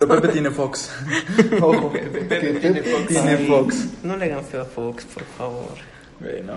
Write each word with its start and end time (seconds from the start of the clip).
Pero 0.00 0.14
Pepe 0.14 0.28
tiene 0.28 0.50
Fox. 0.52 0.92
Ojo, 1.60 1.90
Pepe, 1.92 2.52
tiene 2.60 2.82
Fox. 2.82 3.06
Tiene 3.08 3.36
Fox. 3.48 3.88
No 4.04 4.16
le 4.16 4.26
hagan 4.26 4.44
feo 4.44 4.62
a 4.62 4.64
Fox, 4.64 5.04
por 5.06 5.24
favor. 5.24 5.74
Güey, 6.20 6.40
no. 6.42 6.54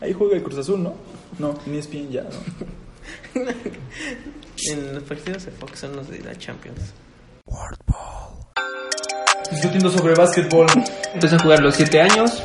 Ahí 0.00 0.14
juega 0.14 0.36
el 0.36 0.42
Cruz 0.42 0.58
Azul, 0.58 0.82
¿no? 0.82 0.94
No, 1.38 1.54
ni 1.66 1.76
ESPN 1.76 2.10
ya, 2.10 2.22
¿no? 2.22 3.42
En 4.70 4.94
los 4.94 5.02
partidos 5.04 5.44
de 5.44 5.52
Fox 5.52 5.80
son 5.80 5.96
los 5.96 6.08
de 6.08 6.18
la 6.20 6.34
Champions. 6.36 6.80
Discutiendo 9.50 9.90
sobre 9.90 10.14
básquetbol. 10.14 10.66
Empezó 11.14 11.36
a 11.36 11.38
jugar 11.38 11.58
a 11.58 11.62
los 11.62 11.76
7 11.76 12.00
años. 12.00 12.42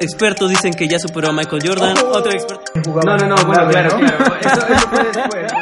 Expertos 0.00 0.50
dicen 0.50 0.72
que 0.72 0.88
ya 0.88 0.98
superó 0.98 1.28
a 1.28 1.32
Michael 1.32 1.62
Jordan. 1.64 1.96
Otro 1.98 2.32
experto. 2.32 2.64
No, 3.04 3.16
no, 3.16 3.28
no, 3.28 3.36
bueno, 3.46 3.68
claro, 3.68 3.98
claro. 3.98 4.36
Eso, 4.40 4.66
eso 4.66 4.88
fue 4.88 5.04
después. 5.04 5.52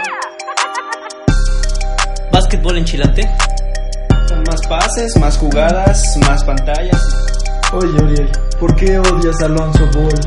Básquetbol 2.33 2.79
en 2.79 2.85
Chilate. 2.85 3.29
Más 4.51 4.67
pases, 4.69 5.17
más 5.19 5.39
jugadas, 5.39 6.17
más 6.27 6.43
pantallas. 6.43 7.01
Oye, 7.73 8.03
Uriel, 8.03 8.29
¿por 8.59 8.75
qué 8.75 8.99
odias 8.99 9.41
a 9.43 9.45
Alonso 9.47 9.85
Ball? 9.95 10.21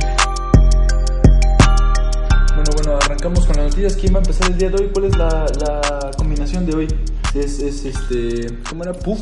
Bueno, 2.55 2.69
bueno, 2.75 2.95
arrancamos 3.03 3.45
con 3.45 3.55
las 3.57 3.65
noticias. 3.65 3.95
¿Quién 3.97 4.13
va 4.13 4.19
a 4.19 4.21
empezar 4.21 4.49
el 4.49 4.57
día 4.57 4.69
de 4.69 4.81
hoy? 4.81 4.89
¿Cuál 4.93 5.05
es 5.07 5.17
la, 5.17 5.27
la 5.59 6.11
combinación 6.17 6.65
de 6.65 6.75
hoy? 6.75 6.87
Es, 7.33 7.59
es 7.59 7.83
este. 7.83 8.47
¿Cómo 8.69 8.83
era? 8.83 8.93
¿Puff? 8.93 9.19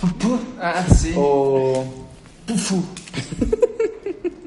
¿Puff? 0.00 0.40
Ah, 0.60 0.84
sí. 0.94 1.14
O. 1.16 1.84
Pufu. 2.46 2.80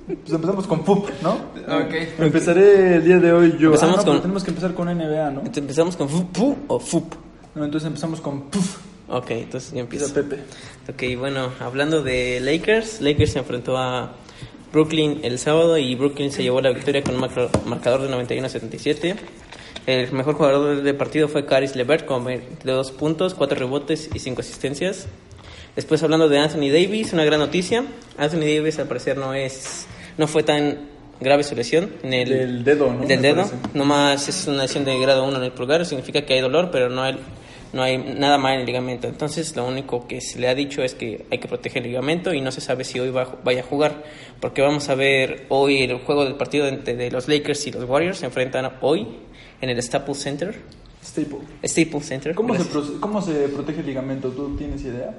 pues 0.07 0.33
empezamos 0.33 0.67
con 0.67 0.83
Pup, 0.85 1.09
¿no? 1.21 1.31
Ok. 1.33 1.93
Empezaré 2.19 2.95
el 2.95 3.03
día 3.03 3.19
de 3.19 3.33
hoy 3.33 3.57
yo. 3.59 3.67
Empezamos 3.67 3.97
Ah, 3.99 4.03
no, 4.05 4.11
con- 4.13 4.21
tenemos 4.21 4.43
que 4.45 4.51
empezar 4.51 4.73
con 4.73 4.87
NBA, 4.87 5.31
¿no? 5.31 5.41
¿Empezamos 5.53 5.97
con 5.97 6.07
FUP 6.07 6.37
o 6.69 6.79
FUP? 6.79 7.13
No, 7.55 7.65
entonces 7.65 7.87
empezamos 7.87 8.21
con 8.21 8.43
Puff. 8.43 8.77
Ok, 9.07 9.31
entonces 9.31 9.71
ya 9.73 9.81
Empieza 9.81 10.05
empiezo. 10.07 10.29
Pepe. 10.29 10.41
Ok, 11.13 11.19
bueno, 11.19 11.51
hablando 11.59 12.01
de 12.01 12.39
Lakers, 12.41 13.01
Lakers 13.01 13.31
se 13.33 13.39
enfrentó 13.39 13.77
a 13.77 14.13
Brooklyn 14.73 15.19
el 15.23 15.37
sábado 15.39 15.77
y 15.77 15.93
Brooklyn 15.95 16.31
se 16.31 16.43
llevó 16.43 16.59
la 16.61 16.71
victoria 16.71 17.03
con 17.03 17.15
un 17.15 17.21
marca- 17.21 17.49
marcador 17.65 18.01
de 18.01 18.09
91 18.09 18.47
a 18.47 18.49
77. 18.49 19.15
El 19.85 20.11
mejor 20.11 20.33
jugador 20.35 20.81
del 20.81 20.95
partido 20.95 21.27
fue 21.27 21.45
Caris 21.45 21.75
LeVert 21.75 22.05
con 22.05 22.25
22 22.25 22.91
puntos, 22.91 23.35
4 23.35 23.57
rebotes 23.59 24.09
y 24.13 24.19
5 24.19 24.41
asistencias. 24.41 25.07
Después 25.75 26.01
hablando 26.01 26.27
de 26.27 26.39
Anthony 26.39 26.69
Davis, 26.71 27.13
una 27.13 27.23
gran 27.25 27.39
noticia. 27.39 27.83
Anthony 28.17 28.39
Davis 28.55 28.79
al 28.79 28.87
parecer 28.87 29.17
no 29.17 29.33
es 29.35 29.85
no 30.17 30.25
fue 30.27 30.41
tan 30.41 30.89
grave 31.19 31.43
su 31.43 31.53
lesión 31.55 31.91
en 32.01 32.13
el 32.13 32.29
Del 32.29 32.63
dedo, 32.63 32.91
¿no? 32.93 33.05
Del 33.05 33.21
dedo. 33.21 33.43
parece. 33.43 33.55
Nomás 33.75 34.27
es 34.27 34.47
una 34.47 34.63
lesión 34.63 34.83
de 34.85 34.97
grado 34.99 35.23
1 35.25 35.37
en 35.37 35.43
el 35.43 35.51
pulgar, 35.51 35.85
significa 35.85 36.25
que 36.25 36.33
hay 36.33 36.41
dolor, 36.41 36.69
pero 36.71 36.89
no 36.89 37.03
hay 37.03 37.17
no 37.75 37.83
hay 37.83 37.97
nada 37.97 38.37
mal 38.39 38.53
en 38.55 38.61
el 38.61 38.65
ligamento. 38.65 39.07
Entonces, 39.07 39.55
lo 39.55 39.67
único 39.67 40.07
que 40.07 40.21
se 40.21 40.39
le 40.39 40.47
ha 40.47 40.55
dicho 40.55 40.81
es 40.81 40.95
que 40.95 41.25
hay 41.29 41.37
que 41.37 41.47
proteger 41.47 41.83
el 41.83 41.89
ligamento 41.89 42.33
y 42.33 42.41
no 42.41 42.51
se 42.51 42.61
sabe 42.61 42.83
si 42.83 42.99
hoy 42.99 43.11
va, 43.11 43.37
vaya 43.43 43.61
a 43.61 43.63
jugar, 43.65 44.03
porque 44.39 44.61
vamos 44.63 44.89
a 44.89 44.95
ver 44.95 45.45
hoy 45.49 45.83
el 45.83 45.97
juego 45.99 46.23
del 46.23 46.35
partido 46.35 46.67
entre 46.67 46.95
de 46.95 47.11
los 47.11 47.27
Lakers 47.27 47.67
y 47.67 47.72
los 47.72 47.83
Warriors 47.83 48.17
se 48.19 48.25
enfrentan 48.25 48.72
hoy 48.81 49.05
en 49.61 49.69
el 49.69 49.81
Staples 49.83 50.17
Center. 50.17 50.55
Staple. 51.03 51.38
Staples 51.63 52.05
Center. 52.07 52.33
¿Cómo 52.33 52.55
se, 52.57 52.63
¿Cómo 53.00 53.22
se 53.22 53.33
protege 53.50 53.81
el 53.81 53.85
ligamento? 53.85 54.29
¿Tú 54.29 54.55
tienes 54.57 54.81
idea? 54.83 55.13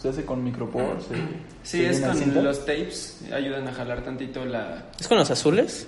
¿Se 0.00 0.08
hace 0.08 0.24
con 0.24 0.42
micropores? 0.44 1.04
¿Se- 1.04 1.14
Sí, 1.62 1.78
se 1.84 1.90
es 1.90 2.00
con 2.00 2.16
cinta? 2.16 2.40
los 2.40 2.60
tapes. 2.64 3.20
Ayudan 3.32 3.66
a 3.68 3.72
jalar 3.72 4.02
tantito 4.04 4.44
la, 4.44 4.86
¿Es 4.98 5.06
con 5.08 5.18
los 5.18 5.30
azules? 5.30 5.86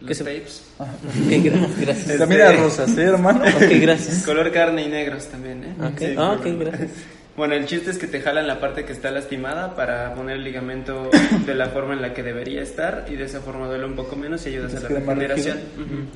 Los 0.00 0.16
se- 0.16 0.24
tapes. 0.24 0.62
Ok, 0.78 0.86
gra- 1.30 1.68
gracias. 1.80 2.18
También 2.18 2.42
a 2.42 2.52
rosas, 2.52 2.96
¿eh, 2.98 3.02
hermano? 3.02 3.40
Ok, 3.44 3.62
gracias. 3.80 4.24
Color 4.24 4.50
carne 4.52 4.82
y 4.82 4.88
negros 4.88 5.26
también, 5.26 5.64
¿eh? 5.64 5.74
Ok, 5.82 5.98
Sí, 5.98 6.14
ah, 6.16 6.32
ok, 6.32 6.42
pero- 6.42 6.58
gracias. 6.70 6.90
Bueno, 7.38 7.54
el 7.54 7.66
chiste 7.66 7.92
es 7.92 7.98
que 7.98 8.08
te 8.08 8.20
jalan 8.20 8.48
la 8.48 8.58
parte 8.58 8.84
que 8.84 8.92
está 8.92 9.12
lastimada 9.12 9.76
para 9.76 10.12
poner 10.14 10.38
el 10.38 10.42
ligamento 10.42 11.08
de 11.46 11.54
la 11.54 11.66
forma 11.66 11.94
en 11.94 12.02
la 12.02 12.12
que 12.12 12.24
debería 12.24 12.60
estar 12.62 13.06
y 13.08 13.14
de 13.14 13.26
esa 13.26 13.38
forma 13.40 13.68
duele 13.68 13.84
un 13.84 13.94
poco 13.94 14.16
menos 14.16 14.44
y 14.44 14.48
ayudas 14.48 14.74
a 14.74 14.80
la 14.80 14.88
regeneración. 14.88 15.58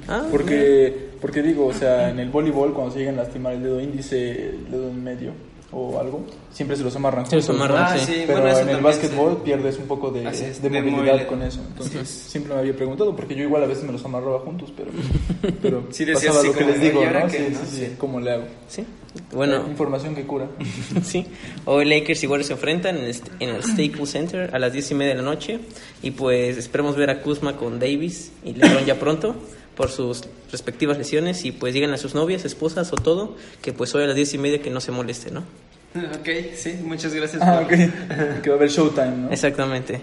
Ah, 0.09 0.25
Porque, 0.32 1.10
porque 1.20 1.41
digo, 1.43 1.66
o 1.66 1.72
sea, 1.72 2.10
en 2.10 2.19
el 2.19 2.28
voleibol 2.28 2.75
cuando 2.75 2.93
se 2.93 2.99
llegan 2.99 3.20
a 3.20 3.22
lastimar 3.22 3.53
el 3.53 3.62
dedo 3.62 3.81
índice, 3.81 4.49
el 4.49 4.69
dedo 4.69 4.88
en 4.91 5.04
medio 5.04 5.31
o 5.72 5.98
algo, 5.98 6.20
siempre 6.52 6.76
se 6.76 6.82
los 6.84 6.94
amarran 6.96 7.24
Se 7.26 7.36
los 7.36 7.48
amarran, 7.48 7.82
¿no? 7.82 7.88
Ah, 7.88 7.98
sí. 7.98 8.24
Pero 8.26 8.42
bueno, 8.42 8.58
en 8.58 8.68
el 8.68 8.80
básquetbol 8.82 9.38
pierdes 9.42 9.78
un 9.78 9.86
poco 9.86 10.10
de, 10.10 10.28
es, 10.28 10.60
de 10.62 10.68
de 10.68 10.80
movilidad 10.80 10.96
movilidad. 11.14 11.26
con 11.26 11.42
eso. 11.42 11.60
Entonces, 11.66 12.08
siempre 12.08 12.52
me 12.54 12.60
había 12.60 12.76
preguntado, 12.76 13.16
porque 13.16 13.34
yo 13.34 13.42
igual 13.44 13.64
a 13.64 13.66
veces 13.66 13.84
me 13.84 13.92
los 13.92 14.04
amarraba 14.04 14.40
juntos, 14.40 14.72
pero, 14.76 14.90
pero 15.62 15.84
Sí, 15.90 16.04
decías 16.04 16.26
pasaba 16.34 16.38
así 16.40 16.48
lo 16.48 16.54
que 16.54 16.64
les 16.72 16.80
digo, 16.80 17.02
"¿Y 17.02 17.06
ahora 17.06 17.20
¿no? 17.24 17.26
qué?", 17.30 17.38
Sí, 17.38 17.44
¿no? 17.52 17.58
sí, 17.60 17.66
sí, 17.70 17.76
Sí. 17.86 17.92
¿cómo 17.98 18.20
le 18.20 18.30
hago? 18.32 18.44
Sí. 18.68 18.84
Bueno, 19.34 19.64
Información 19.68 20.14
que 20.14 20.24
cura. 20.24 20.46
Sí, 21.02 21.26
hoy 21.64 21.84
Lakers 21.86 22.22
y 22.22 22.26
Warriors 22.26 22.46
se 22.48 22.52
enfrentan 22.52 22.96
en 22.98 23.04
el, 23.04 23.16
en 23.40 23.48
el 23.50 23.62
Staples 23.62 24.10
Center 24.10 24.54
a 24.54 24.58
las 24.58 24.72
10 24.72 24.90
y 24.90 24.94
media 24.94 25.12
de 25.14 25.22
la 25.22 25.28
noche 25.30 25.58
y 26.02 26.10
pues 26.12 26.56
esperemos 26.58 26.96
ver 26.96 27.10
a 27.10 27.22
Kuzma 27.22 27.56
con 27.56 27.78
Davis 27.78 28.32
y 28.44 28.52
LeBron 28.54 28.84
ya 28.84 28.98
pronto 28.98 29.34
por 29.76 29.90
sus 29.90 30.22
respectivas 30.50 30.98
lesiones 30.98 31.44
y 31.44 31.52
pues 31.52 31.72
digan 31.74 31.92
a 31.92 31.96
sus 31.96 32.14
novias, 32.14 32.44
esposas 32.44 32.92
o 32.92 32.96
todo 32.96 33.36
que 33.62 33.72
pues 33.72 33.94
hoy 33.94 34.04
a 34.04 34.06
las 34.06 34.16
10 34.16 34.34
y 34.34 34.38
media 34.38 34.60
que 34.62 34.70
no 34.70 34.80
se 34.80 34.92
moleste, 34.92 35.30
¿no? 35.30 35.44
Ok, 36.18 36.28
sí, 36.56 36.74
muchas 36.82 37.12
gracias. 37.14 37.42
Ah, 37.42 37.60
por- 37.68 37.74
ok. 37.74 37.80
Que 38.42 38.48
va 38.50 38.54
a 38.54 38.58
haber 38.58 38.70
Showtime, 38.70 39.16
¿no? 39.16 39.30
Exactamente. 39.30 40.00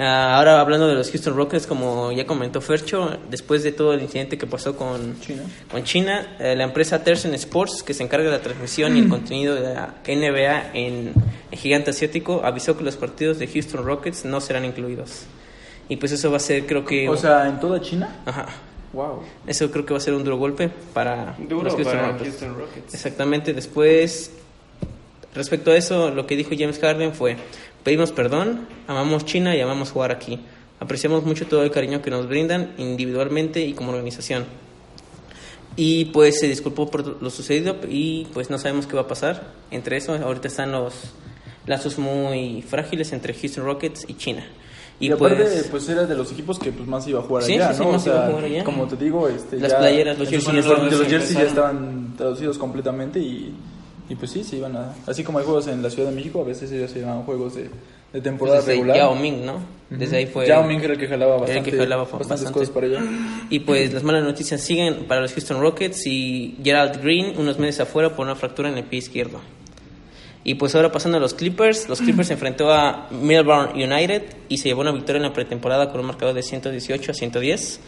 Ah, 0.00 0.36
ahora 0.36 0.60
hablando 0.60 0.86
de 0.86 0.94
los 0.94 1.10
Houston 1.10 1.34
Rockets, 1.34 1.66
como 1.66 2.12
ya 2.12 2.24
comentó 2.24 2.60
Fercho, 2.60 3.18
después 3.28 3.64
de 3.64 3.72
todo 3.72 3.94
el 3.94 4.02
incidente 4.02 4.38
que 4.38 4.46
pasó 4.46 4.76
con 4.76 5.18
China. 5.20 5.42
con 5.68 5.82
China, 5.82 6.36
eh, 6.38 6.54
la 6.54 6.62
empresa 6.62 7.02
Tersen 7.02 7.34
Sports, 7.34 7.82
que 7.82 7.94
se 7.94 8.04
encarga 8.04 8.26
de 8.30 8.36
la 8.36 8.40
transmisión 8.42 8.96
y 8.96 9.00
el 9.00 9.08
contenido 9.10 9.56
de 9.56 9.74
la 9.74 9.94
NBA 10.06 10.70
en 10.74 11.12
el 11.50 11.58
gigante 11.58 11.90
asiático, 11.90 12.42
avisó 12.44 12.76
que 12.78 12.84
los 12.84 12.94
partidos 12.96 13.40
de 13.40 13.48
Houston 13.48 13.84
Rockets 13.84 14.24
no 14.24 14.40
serán 14.40 14.64
incluidos. 14.64 15.22
Y 15.88 15.96
pues 15.96 16.12
eso 16.12 16.30
va 16.30 16.36
a 16.36 16.40
ser, 16.40 16.66
creo 16.66 16.84
que... 16.84 17.08
O 17.08 17.16
sea, 17.16 17.48
en 17.48 17.58
toda 17.60 17.80
China. 17.80 18.20
Ajá. 18.26 18.46
Wow. 18.92 19.22
Eso 19.46 19.70
creo 19.70 19.84
que 19.84 19.92
va 19.92 19.98
a 19.98 20.00
ser 20.02 20.14
un 20.14 20.24
duro 20.24 20.36
golpe 20.36 20.70
para 20.92 21.36
Duro 21.38 21.64
los 21.64 21.74
Houston 21.74 21.94
para 21.94 22.12
Rockets. 22.12 22.30
Houston 22.30 22.58
Rockets. 22.58 22.94
Exactamente, 22.94 23.52
después, 23.52 24.32
respecto 25.34 25.70
a 25.70 25.76
eso, 25.76 26.10
lo 26.10 26.26
que 26.26 26.36
dijo 26.36 26.50
James 26.58 26.78
Harden 26.78 27.12
fue, 27.12 27.36
pedimos 27.84 28.12
perdón, 28.12 28.66
amamos 28.86 29.24
China 29.24 29.54
y 29.54 29.60
amamos 29.60 29.90
jugar 29.90 30.10
aquí. 30.10 30.40
Apreciamos 30.80 31.24
mucho 31.24 31.46
todo 31.46 31.64
el 31.64 31.70
cariño 31.70 32.00
que 32.02 32.10
nos 32.10 32.28
brindan 32.28 32.72
individualmente 32.78 33.60
y 33.60 33.74
como 33.74 33.90
organización. 33.90 34.46
Y 35.76 36.06
pues 36.06 36.40
se 36.40 36.48
disculpó 36.48 36.90
por 36.90 37.22
lo 37.22 37.30
sucedido 37.30 37.76
y 37.88 38.26
pues 38.32 38.48
no 38.50 38.58
sabemos 38.58 38.86
qué 38.86 38.96
va 38.96 39.02
a 39.02 39.08
pasar. 39.08 39.52
Entre 39.70 39.96
eso, 39.96 40.14
ahorita 40.14 40.48
están 40.48 40.72
los 40.72 41.12
lazos 41.66 41.98
muy 41.98 42.62
frágiles 42.62 43.12
entre 43.12 43.34
Houston 43.34 43.64
Rockets 43.64 44.06
y 44.08 44.14
China. 44.14 44.46
Y, 45.00 45.12
aparte, 45.12 45.44
pues, 45.70 45.88
era 45.88 46.04
de 46.06 46.14
los 46.16 46.32
equipos 46.32 46.58
que 46.58 46.72
pues 46.72 46.88
más 46.88 47.06
iba 47.06 47.20
a 47.20 47.22
jugar 47.22 47.44
Sí, 47.44 47.54
allá, 47.54 47.68
sí, 47.72 47.78
sí, 47.78 47.84
¿no? 47.84 47.92
más 47.92 48.02
o 48.02 48.04
sea, 48.04 48.24
a 48.26 48.30
jugar 48.30 48.44
allá. 48.44 48.64
como 48.64 48.86
te 48.88 48.96
digo, 48.96 49.28
este, 49.28 49.58
Las 49.60 49.70
ya- 49.72 49.78
playeras, 49.78 50.18
los 50.18 50.28
se 50.28 50.34
jerseys 50.34 50.52
que 50.54 50.60
estaban- 50.60 50.90
los 50.90 51.06
jerseys 51.06 51.38
ya 51.38 51.42
estaban 51.44 52.14
traducidos 52.16 52.58
completamente 52.58 53.20
y, 53.20 53.54
y 54.08 54.14
pues 54.16 54.30
sí, 54.32 54.42
se 54.42 54.56
iban 54.56 54.76
a... 54.76 54.92
Así 55.06 55.22
como 55.22 55.38
hay 55.38 55.44
juegos 55.44 55.68
en 55.68 55.82
la 55.82 55.90
Ciudad 55.90 56.08
de 56.10 56.16
México, 56.16 56.40
a 56.40 56.44
veces 56.44 56.72
ellos 56.72 56.90
se 56.90 57.00
llaman 57.00 57.22
juegos 57.22 57.54
de, 57.54 57.70
de 58.12 58.20
temporada 58.20 58.56
Pues 58.58 58.66
desde 58.66 58.78
regular. 58.80 58.96
Yao 58.96 59.14
Ming, 59.14 59.44
¿no? 59.46 59.60
Desde 59.88 60.16
ahí 60.16 60.26
fue... 60.26 60.46
Yao 60.48 60.64
Ming 60.64 60.80
era 60.80 60.94
el 60.94 60.98
que 60.98 61.06
jalaba 61.06 61.34
Era 61.36 61.44
el 61.44 61.46
bastante, 61.46 61.70
que 61.70 61.76
jalaba 61.78 62.02
bastantes 62.02 62.28
bastante. 62.28 62.52
cosas 62.54 62.70
para 62.70 62.86
allá. 62.88 63.00
Y 63.50 63.60
pues 63.60 63.92
las 63.94 64.02
malas 64.02 64.24
noticias 64.24 64.60
siguen 64.60 65.04
para 65.06 65.20
los 65.20 65.32
Houston 65.32 65.60
Rockets 65.60 66.06
y 66.06 66.56
Gerald 66.64 67.00
Green 67.00 67.38
unos 67.38 67.56
meses 67.60 67.80
afuera 67.82 68.16
por 68.16 68.26
una 68.26 68.34
fractura 68.34 68.68
en 68.68 68.78
el 68.78 68.84
pie 68.84 68.98
izquierdo. 68.98 69.38
Y 70.48 70.54
pues 70.54 70.74
ahora 70.74 70.90
pasando 70.90 71.18
a 71.18 71.20
los 71.20 71.34
Clippers, 71.34 71.90
los 71.90 72.00
Clippers 72.00 72.28
se 72.28 72.32
enfrentó 72.32 72.72
a 72.72 73.06
Melbourne 73.10 73.74
United 73.74 74.22
y 74.48 74.56
se 74.56 74.70
llevó 74.70 74.80
una 74.80 74.92
victoria 74.92 75.18
en 75.18 75.24
la 75.24 75.34
pretemporada 75.34 75.90
con 75.90 76.00
un 76.00 76.06
marcador 76.06 76.34
de 76.34 76.42
118 76.42 77.10
a 77.10 77.14
110. 77.14 77.80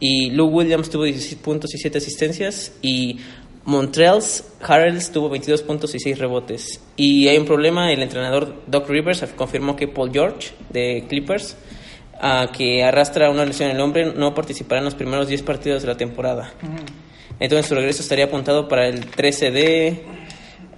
Y 0.00 0.30
Lou 0.30 0.48
Williams 0.48 0.90
tuvo 0.90 1.04
16 1.04 1.36
puntos 1.36 1.72
y 1.72 1.78
7 1.78 1.98
asistencias 1.98 2.72
y 2.82 3.20
Montreal's 3.64 4.42
Harrells 4.60 5.12
tuvo 5.12 5.28
22 5.28 5.62
puntos 5.62 5.94
y 5.94 6.00
6 6.00 6.18
rebotes. 6.18 6.80
Y 6.96 7.28
hay 7.28 7.38
un 7.38 7.44
problema, 7.44 7.92
el 7.92 8.02
entrenador 8.02 8.56
Doc 8.66 8.88
Rivers 8.88 9.24
confirmó 9.36 9.76
que 9.76 9.86
Paul 9.86 10.10
George 10.10 10.50
de 10.68 11.04
Clippers 11.08 11.56
ah, 12.20 12.50
que 12.52 12.82
arrastra 12.82 13.30
una 13.30 13.44
lesión 13.44 13.70
en 13.70 13.76
el 13.76 13.82
hombre, 13.82 14.12
no 14.12 14.34
participará 14.34 14.80
en 14.80 14.86
los 14.86 14.96
primeros 14.96 15.28
10 15.28 15.42
partidos 15.42 15.82
de 15.82 15.86
la 15.86 15.96
temporada. 15.96 16.54
Entonces 17.38 17.68
su 17.68 17.76
regreso 17.76 18.02
estaría 18.02 18.24
apuntado 18.24 18.66
para 18.66 18.88
el 18.88 19.06
13 19.06 19.52
de 19.52 20.02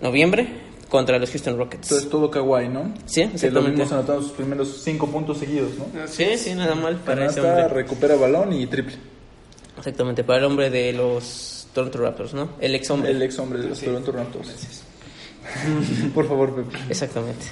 noviembre 0.02 0.71
contra 0.92 1.18
los 1.18 1.30
Houston 1.30 1.56
Rockets. 1.56 1.84
Entonces 1.90 2.10
todo 2.10 2.30
Kawhi, 2.30 2.68
¿no? 2.68 2.92
Sí, 3.06 3.22
Que 3.22 3.26
lo 3.28 3.32
exactamente. 3.34 3.70
vimos 3.70 3.92
anotando 3.92 4.22
sus 4.22 4.32
primeros 4.32 4.82
cinco 4.84 5.06
puntos 5.06 5.38
seguidos, 5.38 5.70
¿no? 5.78 5.86
Sí, 6.06 6.36
sí, 6.36 6.54
nada 6.54 6.74
mal 6.74 6.96
para 6.96 7.24
ese 7.24 7.40
Canasta, 7.40 7.64
hombre. 7.64 7.82
recupera 7.82 8.14
balón 8.16 8.52
y 8.52 8.66
triple. 8.66 8.96
Exactamente, 9.78 10.22
para 10.22 10.40
el 10.40 10.44
hombre 10.44 10.68
de 10.68 10.92
los 10.92 11.66
Toronto 11.72 11.96
Raptors, 11.98 12.34
¿no? 12.34 12.50
El 12.60 12.74
ex 12.74 12.90
hombre. 12.90 13.10
El 13.10 13.22
ex 13.22 13.38
hombre 13.38 13.60
de 13.60 13.68
los 13.70 13.80
Toronto 13.80 14.12
Raptors. 14.12 14.50
Por 16.14 16.28
favor, 16.28 16.54
Pepe. 16.54 16.76
Exactamente. 16.90 17.46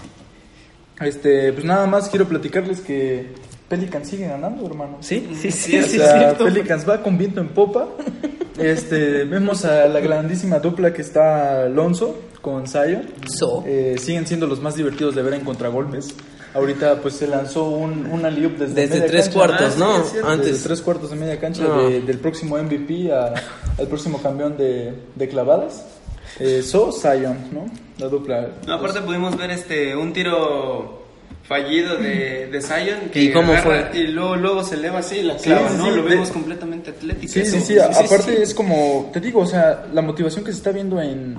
Este, 1.00 1.50
pues 1.54 1.64
nada 1.64 1.86
más 1.86 2.10
quiero 2.10 2.28
platicarles 2.28 2.80
que 2.80 3.32
Pelicans 3.70 4.06
sigue 4.08 4.26
ganando, 4.26 4.66
hermano. 4.66 4.98
Sí, 5.00 5.30
sí, 5.40 5.50
sí, 5.50 5.78
O 5.78 5.82
sí, 5.84 5.96
sea, 5.96 6.18
cierto. 6.18 6.44
Pelicans 6.44 6.86
va 6.86 7.02
con 7.02 7.16
viento 7.16 7.40
en 7.40 7.48
popa. 7.48 7.88
Este, 8.58 9.24
vemos 9.24 9.64
a 9.64 9.86
la 9.86 10.00
grandísima 10.00 10.58
dupla 10.58 10.92
que 10.92 11.00
está 11.00 11.62
Alonso 11.62 12.14
con 12.42 12.66
Zion. 12.68 13.06
So. 13.26 13.64
Eh, 13.66 13.96
siguen 13.98 14.26
siendo 14.26 14.46
los 14.46 14.60
más 14.60 14.74
divertidos 14.76 15.14
de 15.14 15.22
ver 15.22 15.32
en 15.32 15.46
contragolpes. 15.46 16.08
Ahorita 16.52 17.00
pues 17.00 17.14
se 17.14 17.26
lanzó 17.26 17.70
un, 17.70 18.04
un 18.04 18.22
alley-oop 18.26 18.58
desde, 18.58 18.74
Desde 18.74 18.94
media 18.96 19.06
tres 19.06 19.24
cancha. 19.28 19.38
cuartos, 19.38 19.74
Ah, 19.76 19.78
¿no? 19.78 20.04
sí. 20.04 20.16
Antes. 20.22 20.46
Desde 20.48 20.64
tres 20.64 20.80
cuartos 20.82 21.08
de 21.08 21.16
media 21.16 21.40
cancha 21.40 21.62
No. 21.62 21.88
de- 21.88 22.02
del 22.02 22.18
próximo 22.18 22.58
MVP 22.58 23.10
a- 23.10 23.32
al 23.78 23.86
próximo 23.86 24.20
campeón 24.20 24.58
de, 24.58 24.92
de 25.14 25.28
clavadas. 25.28 25.86
Eh, 26.38 26.62
so 26.62 26.92
Zion, 26.92 27.38
¿no? 27.52 27.64
La 27.96 28.08
dupla. 28.08 28.48
No, 28.66 28.74
aparte 28.74 29.00
pudimos 29.00 29.38
ver 29.38 29.52
este 29.52 29.96
un 29.96 30.12
tiro 30.12 30.99
fallido 31.50 31.96
de, 31.96 32.46
de 32.46 32.62
Zion 32.62 33.10
que 33.12 33.22
¿Y 33.24 33.32
cómo 33.32 33.52
fue? 33.56 33.90
y 33.92 34.06
luego, 34.06 34.36
luego 34.36 34.62
se 34.62 34.76
eleva 34.76 35.00
así 35.00 35.16
y 35.16 35.22
la 35.24 35.36
clava, 35.36 35.68
sí, 35.68 35.74
¿no? 35.78 35.84
sí, 35.86 35.90
Lo 35.96 36.02
de- 36.04 36.08
vemos 36.10 36.30
completamente 36.30 36.90
atlético. 36.90 37.32
Sí, 37.32 37.44
sí, 37.44 37.60
sí, 37.60 37.76
aparte 37.80 38.40
es 38.40 38.54
como, 38.54 39.10
te 39.12 39.18
digo, 39.20 39.40
o 39.40 39.46
sea, 39.46 39.84
la 39.92 40.00
motivación 40.00 40.44
que 40.44 40.52
se 40.52 40.58
está 40.58 40.70
viendo 40.70 41.02
en, 41.02 41.36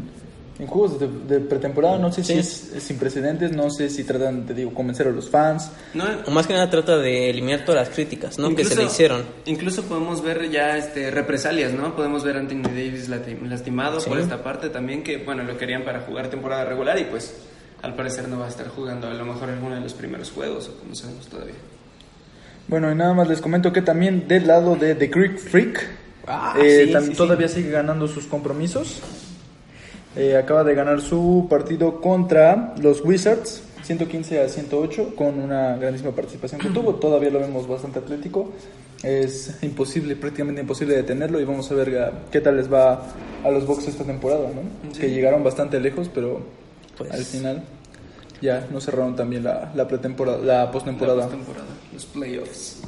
en 0.60 0.68
juegos 0.68 1.00
de, 1.00 1.08
de 1.30 1.40
pretemporada, 1.40 1.98
no 1.98 2.12
sé 2.12 2.26
si 2.26 2.34
es, 2.34 2.74
es 2.76 2.84
sin 2.84 2.98
precedentes, 2.98 3.54
no 3.54 3.70
sé 3.72 3.90
si 3.90 4.04
tratan, 4.04 4.46
te 4.46 4.54
digo, 4.54 4.74
convencer 4.74 5.08
a 5.08 5.12
los 5.12 5.30
fans. 5.30 5.72
No, 5.94 6.04
O 6.28 6.32
más 6.32 6.46
que 6.46 6.52
nada 6.56 6.70
trata 6.70 6.98
de 6.98 7.30
eliminar 7.30 7.64
todas 7.64 7.88
las 7.88 7.96
críticas, 7.96 8.38
¿no? 8.38 8.54
que 8.54 8.66
se 8.66 8.76
le 8.76 8.84
hicieron. 8.84 9.24
Incluso 9.46 9.84
podemos 9.84 10.22
ver 10.22 10.52
ya 10.52 10.76
este 10.78 11.10
represalias, 11.10 11.72
¿no? 11.72 11.96
Podemos 11.96 12.26
ver 12.26 12.36
a 12.36 12.40
Anthony 12.42 12.64
Davis 12.64 13.08
lastimado 13.08 14.02
Sí. 14.02 14.10
por 14.10 14.20
esta 14.20 14.44
parte 14.44 14.68
también, 14.70 15.04
que 15.04 15.20
bueno, 15.24 15.44
lo 15.44 15.58
querían 15.58 15.86
para 15.86 16.02
jugar 16.02 16.28
temporada 16.30 16.66
regular 16.66 17.00
y 17.00 17.06
pues 17.06 17.34
al 17.82 17.96
parecer 17.96 18.28
no 18.28 18.40
va 18.40 18.46
a 18.46 18.50
estar 18.50 18.68
jugando 18.68 19.08
a 19.08 19.14
lo 19.14 19.26
mejor 19.26 19.50
alguno 19.50 19.76
de 19.76 19.82
los 19.82 19.94
primeros 19.94 20.32
juegos, 20.32 20.70
o 20.70 20.88
no 20.88 20.96
sabemos 20.96 21.28
todavía. 21.28 21.56
Bueno, 22.68 22.92
y 22.92 22.96
nada 22.96 23.14
más 23.14 23.28
les 23.28 23.42
comento 23.42 23.74
que 23.74 23.82
también 23.82 24.28
del 24.28 24.48
lado 24.48 24.76
de 24.76 24.96
The 24.96 25.08
Greek 25.08 25.38
Freak, 25.40 25.88
Ah, 26.28 26.56
eh, 26.62 26.86
sí, 26.88 26.94
tam- 26.94 27.02
sí, 27.02 27.08
sí. 27.12 27.16
todavía 27.16 27.48
sigue 27.48 27.72
ganando 27.72 28.08
sus 28.08 28.26
compromisos. 28.28 29.02
Eh, 30.16 30.36
acaba 30.38 30.64
de 30.64 30.76
ganar 30.76 31.02
su 31.02 31.48
partido 31.50 32.00
contra 32.02 32.76
los 32.82 33.04
Wizards, 33.04 33.64
115 33.84 34.42
a 34.42 34.48
108, 34.48 35.16
con 35.16 35.40
una 35.40 35.78
grandísima 35.78 36.12
participación 36.12 36.62
que 36.62 36.70
tuvo. 36.70 36.96
Todavía 36.96 37.30
lo 37.32 37.40
vemos 37.40 37.68
bastante 37.68 38.00
atlético. 38.00 38.52
Es 39.04 39.58
imposible, 39.64 40.16
prácticamente 40.16 40.62
imposible 40.62 40.96
detenerlo 40.96 41.40
y 41.40 41.46
vamos 41.46 41.72
a 41.72 41.74
ver 41.76 41.98
a- 41.98 42.12
qué 42.32 42.40
tal 42.40 42.58
les 42.58 42.72
va 42.72 43.02
a 43.44 43.50
los 43.50 43.66
Bucks 43.66 43.88
esta 43.88 44.04
temporada, 44.04 44.50
¿no? 44.54 44.92
Que 45.00 45.10
llegaron 45.10 45.44
bastante 45.44 45.80
lejos, 45.80 46.10
pero 46.14 46.42
Pues- 47.08 47.20
al 47.20 47.26
final 47.26 47.64
ya 48.42 48.68
no 48.72 48.82
cerraron 48.82 49.16
también 49.16 49.44
la, 49.44 49.72
la 49.76 49.88
pretemporada, 49.88 50.40
la 50.40 50.72
postemporada. 50.72 51.18
La 51.18 51.24
postemporada, 51.28 51.66
los 51.94 52.06
playoffs. 52.06 52.82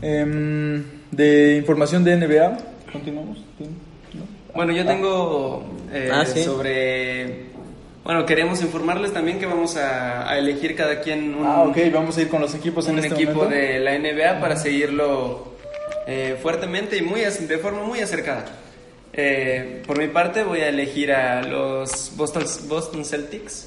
Em, 0.00 0.84
de 1.10 1.56
información 1.58 2.02
de 2.04 2.16
NBA, 2.16 2.56
continuamos. 2.92 3.38
¿No? 4.14 4.24
Bueno, 4.54 4.72
yo 4.72 4.84
tengo 4.84 5.64
eh, 5.92 6.10
Ah, 6.12 6.24
sí. 6.26 6.42
sobre... 6.42 7.52
Bueno, 8.04 8.26
queremos 8.26 8.60
informarles 8.62 9.12
también 9.12 9.38
que 9.38 9.46
vamos 9.46 9.76
a, 9.76 10.28
a 10.28 10.36
elegir 10.36 10.74
cada 10.74 11.00
quien 11.00 11.34
un, 11.36 11.46
Ah, 11.46 11.62
ok, 11.62 11.76
vamos 11.92 12.18
a 12.18 12.22
ir 12.22 12.28
con 12.28 12.40
los 12.40 12.52
equipos 12.54 12.88
en 12.88 12.94
un 12.94 12.98
este 13.04 13.14
equipo 13.14 13.44
momento. 13.44 13.54
de 13.54 13.78
la 13.78 13.96
NBA 13.96 14.40
para 14.40 14.56
seguirlo 14.56 15.52
eh, 16.08 16.36
fuertemente 16.42 16.96
y 16.96 17.02
muy 17.02 17.20
de 17.20 17.58
forma 17.58 17.84
muy 17.84 18.00
acercada. 18.00 18.44
Eh, 19.12 19.82
por 19.86 19.98
mi 19.98 20.08
parte 20.08 20.42
voy 20.42 20.60
a 20.60 20.68
elegir 20.68 21.12
a 21.12 21.42
los 21.42 22.12
Boston, 22.16 22.44
Boston 22.68 23.04
Celtics, 23.04 23.66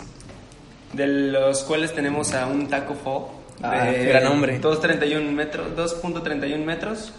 de 0.93 1.07
los 1.07 1.63
cuales 1.63 1.93
tenemos 1.93 2.33
a 2.33 2.47
un 2.47 2.67
Taco 2.67 2.95
Fall. 2.95 3.45
Ah, 3.61 3.85
de 3.85 4.05
gran 4.05 4.27
hombre. 4.27 4.59
2.31 4.59 5.31
metros, 5.31 5.67
2.31 5.75 6.63
metros, 6.63 7.13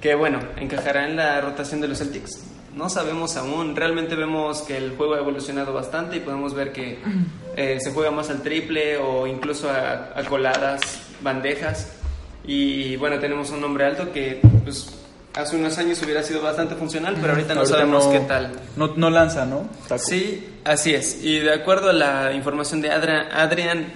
que 0.00 0.14
bueno, 0.14 0.40
encajará 0.56 1.08
en 1.08 1.16
la 1.16 1.40
rotación 1.40 1.80
de 1.80 1.88
los 1.88 1.98
Celtics. 1.98 2.42
No 2.74 2.88
sabemos 2.88 3.36
aún, 3.36 3.74
realmente 3.76 4.14
vemos 4.14 4.62
que 4.62 4.76
el 4.76 4.96
juego 4.96 5.14
ha 5.14 5.18
evolucionado 5.18 5.72
bastante 5.72 6.16
y 6.16 6.20
podemos 6.20 6.54
ver 6.54 6.72
que 6.72 6.98
eh, 7.56 7.78
se 7.80 7.92
juega 7.92 8.10
más 8.10 8.30
al 8.30 8.42
triple 8.42 8.98
o 8.98 9.26
incluso 9.26 9.70
a, 9.70 10.12
a 10.14 10.24
coladas, 10.24 10.80
bandejas. 11.20 11.92
Y 12.44 12.96
bueno, 12.96 13.18
tenemos 13.18 13.50
un 13.50 13.62
hombre 13.64 13.84
alto 13.84 14.12
que 14.12 14.40
pues, 14.64 15.07
hace 15.38 15.56
unos 15.56 15.78
años 15.78 16.02
hubiera 16.02 16.22
sido 16.22 16.42
bastante 16.42 16.74
funcional, 16.74 17.16
pero 17.20 17.32
ahorita 17.32 17.54
no 17.54 17.60
Ahorita 17.60 17.76
sabemos 17.78 18.06
no- 18.06 18.12
qué 18.12 18.20
tal. 18.20 18.52
No, 18.76 18.92
no 18.96 19.08
lanza, 19.10 19.46
¿no? 19.46 19.68
Taco. 19.88 20.02
Sí, 20.04 20.46
así 20.64 20.94
es. 20.94 21.22
Y 21.22 21.38
de 21.38 21.52
acuerdo 21.54 21.90
a 21.90 21.92
la 21.92 22.32
información 22.32 22.80
de 22.82 22.90
Adrian, 22.90 23.26
Adrian 23.32 23.86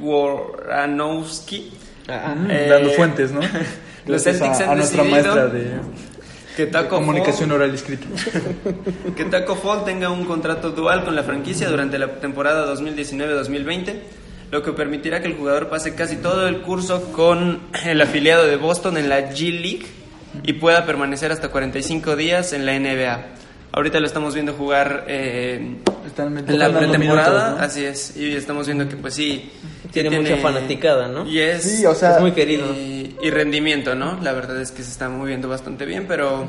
Woranowski, 0.00 1.72
Ah, 2.10 2.34
Mm, 2.34 2.50
Eh, 2.50 2.66
Dando 2.70 2.90
fuentes, 2.92 3.30
¿no? 3.32 3.40
los 4.06 4.22
Celtics 4.22 4.60
a, 4.60 4.64
han 4.64 4.70
a 4.70 4.74
nuestra 4.76 5.04
maestra 5.04 5.46
de, 5.48 5.72
que 6.56 6.64
Taco 6.66 6.96
comunicación 6.96 7.50
Fall, 7.50 7.56
oral 7.60 7.74
escrita. 7.74 8.06
que 9.16 9.24
Taco 9.26 9.56
Fall 9.56 9.84
tenga 9.84 10.08
un 10.08 10.24
contrato 10.24 10.70
dual 10.70 11.04
con 11.04 11.14
la 11.14 11.22
franquicia 11.22 11.68
durante 11.68 11.98
la 11.98 12.08
temporada 12.18 12.66
2019-2020, 12.74 13.94
lo 14.50 14.62
que 14.62 14.72
permitirá 14.72 15.20
que 15.20 15.28
el 15.28 15.34
jugador 15.36 15.68
pase 15.68 15.94
casi 15.94 16.16
todo 16.16 16.48
el 16.48 16.62
curso 16.62 17.12
con 17.12 17.60
el 17.84 18.00
afiliado 18.00 18.46
de 18.46 18.56
Boston 18.56 18.96
en 18.96 19.10
la 19.10 19.30
G 19.30 19.50
League 19.60 19.86
y 20.44 20.54
pueda 20.54 20.84
permanecer 20.86 21.32
hasta 21.32 21.48
45 21.48 22.16
días 22.16 22.52
en 22.52 22.66
la 22.66 22.78
NBA. 22.78 23.26
Ahorita 23.72 24.00
lo 24.00 24.06
estamos 24.06 24.34
viendo 24.34 24.54
jugar 24.54 25.04
eh, 25.08 25.76
Están 26.06 26.36
en 26.38 26.58
la 26.58 26.70
pretemporada, 26.76 27.50
¿no? 27.50 27.58
así 27.58 27.84
es, 27.84 28.16
y 28.16 28.34
estamos 28.34 28.66
viendo 28.66 28.88
que 28.88 28.96
pues 28.96 29.14
sí. 29.14 29.50
Tiene 29.92 30.10
mucha 30.18 30.36
fanaticada, 30.36 31.08
¿no? 31.08 31.26
Y 31.26 31.38
es, 31.38 31.62
Sí, 31.62 31.86
o 31.86 31.94
sea, 31.94 32.16
Es 32.16 32.20
muy 32.20 32.32
querido. 32.32 32.66
y, 32.74 33.16
y 33.22 33.30
rendimiento, 33.30 33.94
¿no? 33.94 34.18
La 34.22 34.32
verdad 34.32 34.60
es 34.60 34.70
que 34.70 34.82
se 34.82 34.90
está 34.90 35.08
moviendo 35.08 35.48
bastante 35.48 35.84
bien, 35.86 36.06
pero 36.08 36.46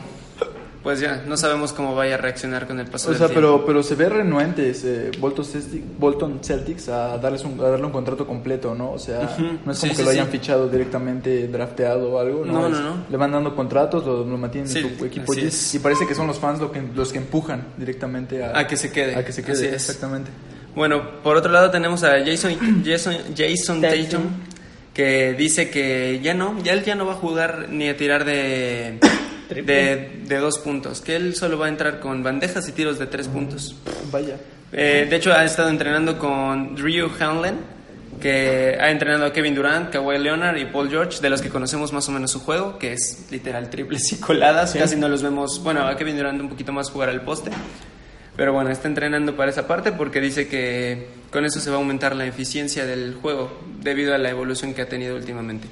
pues 0.83 0.99
ya, 1.01 1.23
no 1.27 1.35
sabemos 1.35 1.73
cómo 1.73 1.93
vaya 1.95 2.15
a 2.15 2.17
reaccionar 2.17 2.65
con 2.65 2.79
el 2.79 2.87
paso 2.87 3.07
O 3.07 3.11
del 3.11 3.17
sea, 3.19 3.27
tiempo. 3.27 3.41
pero, 3.41 3.65
pero 3.65 3.83
se 3.83 3.95
ve 3.95 4.07
renuentes 4.07 4.83
eh, 4.85 5.11
Bolton, 5.19 5.43
Celtic- 5.45 5.83
Bolton 5.97 6.39
Celtics 6.43 6.87
a, 6.89 7.17
darles 7.17 7.43
un, 7.43 7.59
a 7.59 7.63
darle 7.63 7.85
un 7.85 7.91
contrato 7.91 8.25
completo, 8.25 8.73
¿no? 8.73 8.91
O 8.91 8.99
sea, 8.99 9.35
no 9.65 9.71
es 9.71 9.77
Sí, 9.77 9.87
como 9.87 9.91
que 9.93 9.97
sí, 9.97 10.03
lo 10.03 10.09
hayan 10.11 10.25
sí. 10.27 10.31
fichado 10.31 10.69
directamente, 10.69 11.47
drafteado 11.49 12.11
o 12.13 12.19
algo. 12.19 12.45
No, 12.45 12.67
Es- 12.67 12.71
no, 12.73 12.79
no. 12.81 12.95
Le 13.09 13.17
van 13.17 13.31
dando 13.31 13.55
contratos, 13.55 14.05
lo, 14.05 14.23
lo 14.23 14.37
mantienen 14.37 14.69
Sí, 14.69 14.79
en 14.79 14.97
su 14.97 15.05
equipo 15.05 15.33
así 15.33 15.77
y, 15.77 15.79
parece 15.79 16.07
que 16.07 16.15
son 16.15 16.27
los 16.27 16.39
fans 16.39 16.59
lo 16.59 16.71
que, 16.71 16.81
los 16.95 17.11
que 17.11 17.17
empujan 17.17 17.63
directamente 17.77 18.43
a, 18.43 18.57
A 18.59 18.67
que 18.67 18.77
se 18.77 18.91
quede. 18.91 19.15
A 19.15 19.25
que 19.25 19.31
se 19.33 19.41
Así 19.41 19.51
quede, 19.51 19.67
es. 19.75 19.89
exactamente. 19.89 20.31
Bueno, 20.75 21.21
por 21.23 21.35
otro 21.35 21.51
lado 21.51 21.71
tenemos 21.71 22.03
a 22.03 22.11
Jason, 22.23 22.55
Jason, 22.85 23.15
Jason 23.35 23.81
Tatum. 23.81 24.03
Tatum, 24.05 24.23
que 24.93 25.33
dice 25.33 25.69
que 25.69 26.19
ya 26.23 26.33
no, 26.33 26.61
ya 26.63 26.73
él 26.73 26.83
ya 26.83 26.95
no 26.95 27.05
va 27.05 27.13
a 27.13 27.15
jugar 27.17 27.67
ni 27.69 27.89
a 27.89 27.97
tirar 27.97 28.23
de, 28.25 28.99
de, 29.49 30.21
de 30.25 30.37
dos 30.37 30.59
puntos, 30.59 31.01
que 31.01 31.15
él 31.15 31.35
solo 31.35 31.57
va 31.57 31.65
a 31.65 31.69
entrar 31.69 31.99
con 31.99 32.23
bandejas 32.23 32.67
y 32.69 32.71
tiros 32.71 32.99
de 32.99 33.07
tres 33.07 33.27
puntos. 33.27 33.75
Vaya. 34.11 34.37
Eh, 34.71 35.07
de 35.09 35.15
hecho, 35.15 35.33
ha 35.33 35.43
estado 35.43 35.69
entrenando 35.69 36.19
con 36.19 36.75
Drew 36.75 37.09
Hanlon, 37.19 37.55
que 38.21 38.77
ha 38.79 38.91
entrenado 38.91 39.25
a 39.25 39.33
Kevin 39.33 39.55
Durant, 39.55 39.91
Kawhi 39.91 40.17
Leonard 40.19 40.57
y 40.57 40.65
Paul 40.65 40.89
George, 40.89 41.21
de 41.21 41.29
los 41.29 41.41
que 41.41 41.49
conocemos 41.49 41.93
más 41.93 42.07
o 42.09 42.11
menos 42.11 42.31
su 42.31 42.39
juego, 42.39 42.77
que 42.77 42.93
es 42.93 43.27
literal 43.31 43.69
triples 43.69 44.11
y 44.13 44.19
coladas. 44.19 44.73
Casi 44.73 44.95
no 44.95 45.07
los 45.07 45.23
vemos. 45.23 45.61
Bueno, 45.63 45.87
a 45.87 45.95
Kevin 45.95 46.17
Durant 46.17 46.41
un 46.41 46.49
poquito 46.49 46.71
más 46.71 46.89
jugar 46.89 47.09
al 47.09 47.21
poste. 47.21 47.51
Pero 48.35 48.53
bueno, 48.53 48.69
está 48.69 48.87
entrenando 48.87 49.35
para 49.35 49.51
esa 49.51 49.67
parte 49.67 49.91
porque 49.91 50.21
dice 50.21 50.47
que 50.47 51.07
con 51.29 51.43
eso 51.43 51.59
se 51.59 51.69
va 51.69 51.75
a 51.75 51.79
aumentar 51.79 52.15
la 52.15 52.25
eficiencia 52.25 52.85
del 52.85 53.15
juego 53.15 53.59
debido 53.81 54.15
a 54.15 54.17
la 54.17 54.29
evolución 54.29 54.73
que 54.73 54.81
ha 54.81 54.87
tenido 54.87 55.17
últimamente. 55.17 55.67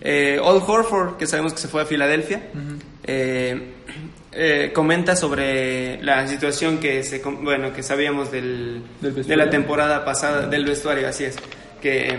Eh, 0.00 0.38
Old 0.40 0.62
Horford, 0.66 1.16
que 1.16 1.26
sabemos 1.26 1.52
que 1.52 1.58
se 1.58 1.66
fue 1.66 1.82
a 1.82 1.86
Filadelfia, 1.86 2.42
eh, 3.04 3.72
eh, 4.32 4.70
comenta 4.74 5.16
sobre 5.16 6.02
la 6.02 6.26
situación 6.28 6.78
que 6.78 7.02
se 7.02 7.18
bueno 7.20 7.72
que 7.72 7.82
sabíamos 7.82 8.30
del, 8.30 8.82
Del 9.00 9.26
de 9.26 9.36
la 9.36 9.50
temporada 9.50 10.04
pasada 10.04 10.46
del 10.46 10.64
vestuario, 10.64 11.08
así 11.08 11.24
es, 11.24 11.36
que 11.82 12.08
eh, 12.08 12.18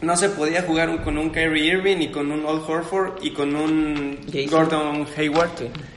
no 0.00 0.16
se 0.16 0.28
podía 0.30 0.62
jugar 0.62 0.88
un- 0.88 0.98
con 0.98 1.18
un 1.18 1.30
Kyrie 1.30 1.64
Irving 1.74 1.98
y 1.98 2.08
con 2.08 2.30
un 2.30 2.44
Old 2.46 2.62
Horford 2.66 3.18
y 3.22 3.32
con 3.32 3.54
un 3.56 4.18
Jason. 4.32 4.46
Gordon 4.50 5.06
Hayward 5.16 5.50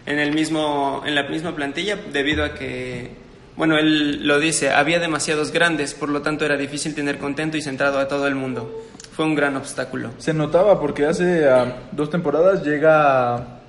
en 0.06 0.20
el 0.20 0.34
mismo 0.34 1.04
en 1.06 1.16
la 1.16 1.24
misma 1.30 1.56
plantilla 1.56 1.98
debido 2.12 2.44
a 2.44 2.54
que 2.56 3.12
bueno, 3.56 3.78
él 3.78 4.26
lo 4.26 4.40
dice, 4.40 4.72
había 4.72 4.98
demasiados 5.00 5.52
grandes, 5.52 5.94
por 5.94 6.10
lo 6.10 6.22
tanto 6.24 6.46
era 6.46 6.58
difícil 6.58 6.96
tener 6.96 7.20
contento 7.20 7.58
y 7.58 7.62
centrado 7.62 8.00
a 8.00 8.08
todo 8.08 8.26
el 8.28 8.34
mundo. 8.34 8.82
Fue 9.12 9.26
un 9.26 9.36
gran 9.36 9.56
obstáculo. 9.58 10.12
Se 10.18 10.34
notaba 10.34 10.80
porque 10.80 11.06
hace 11.06 11.48
ah, 11.48 11.76
dos 11.92 12.10
temporadas 12.10 12.64
llega 12.66 13.61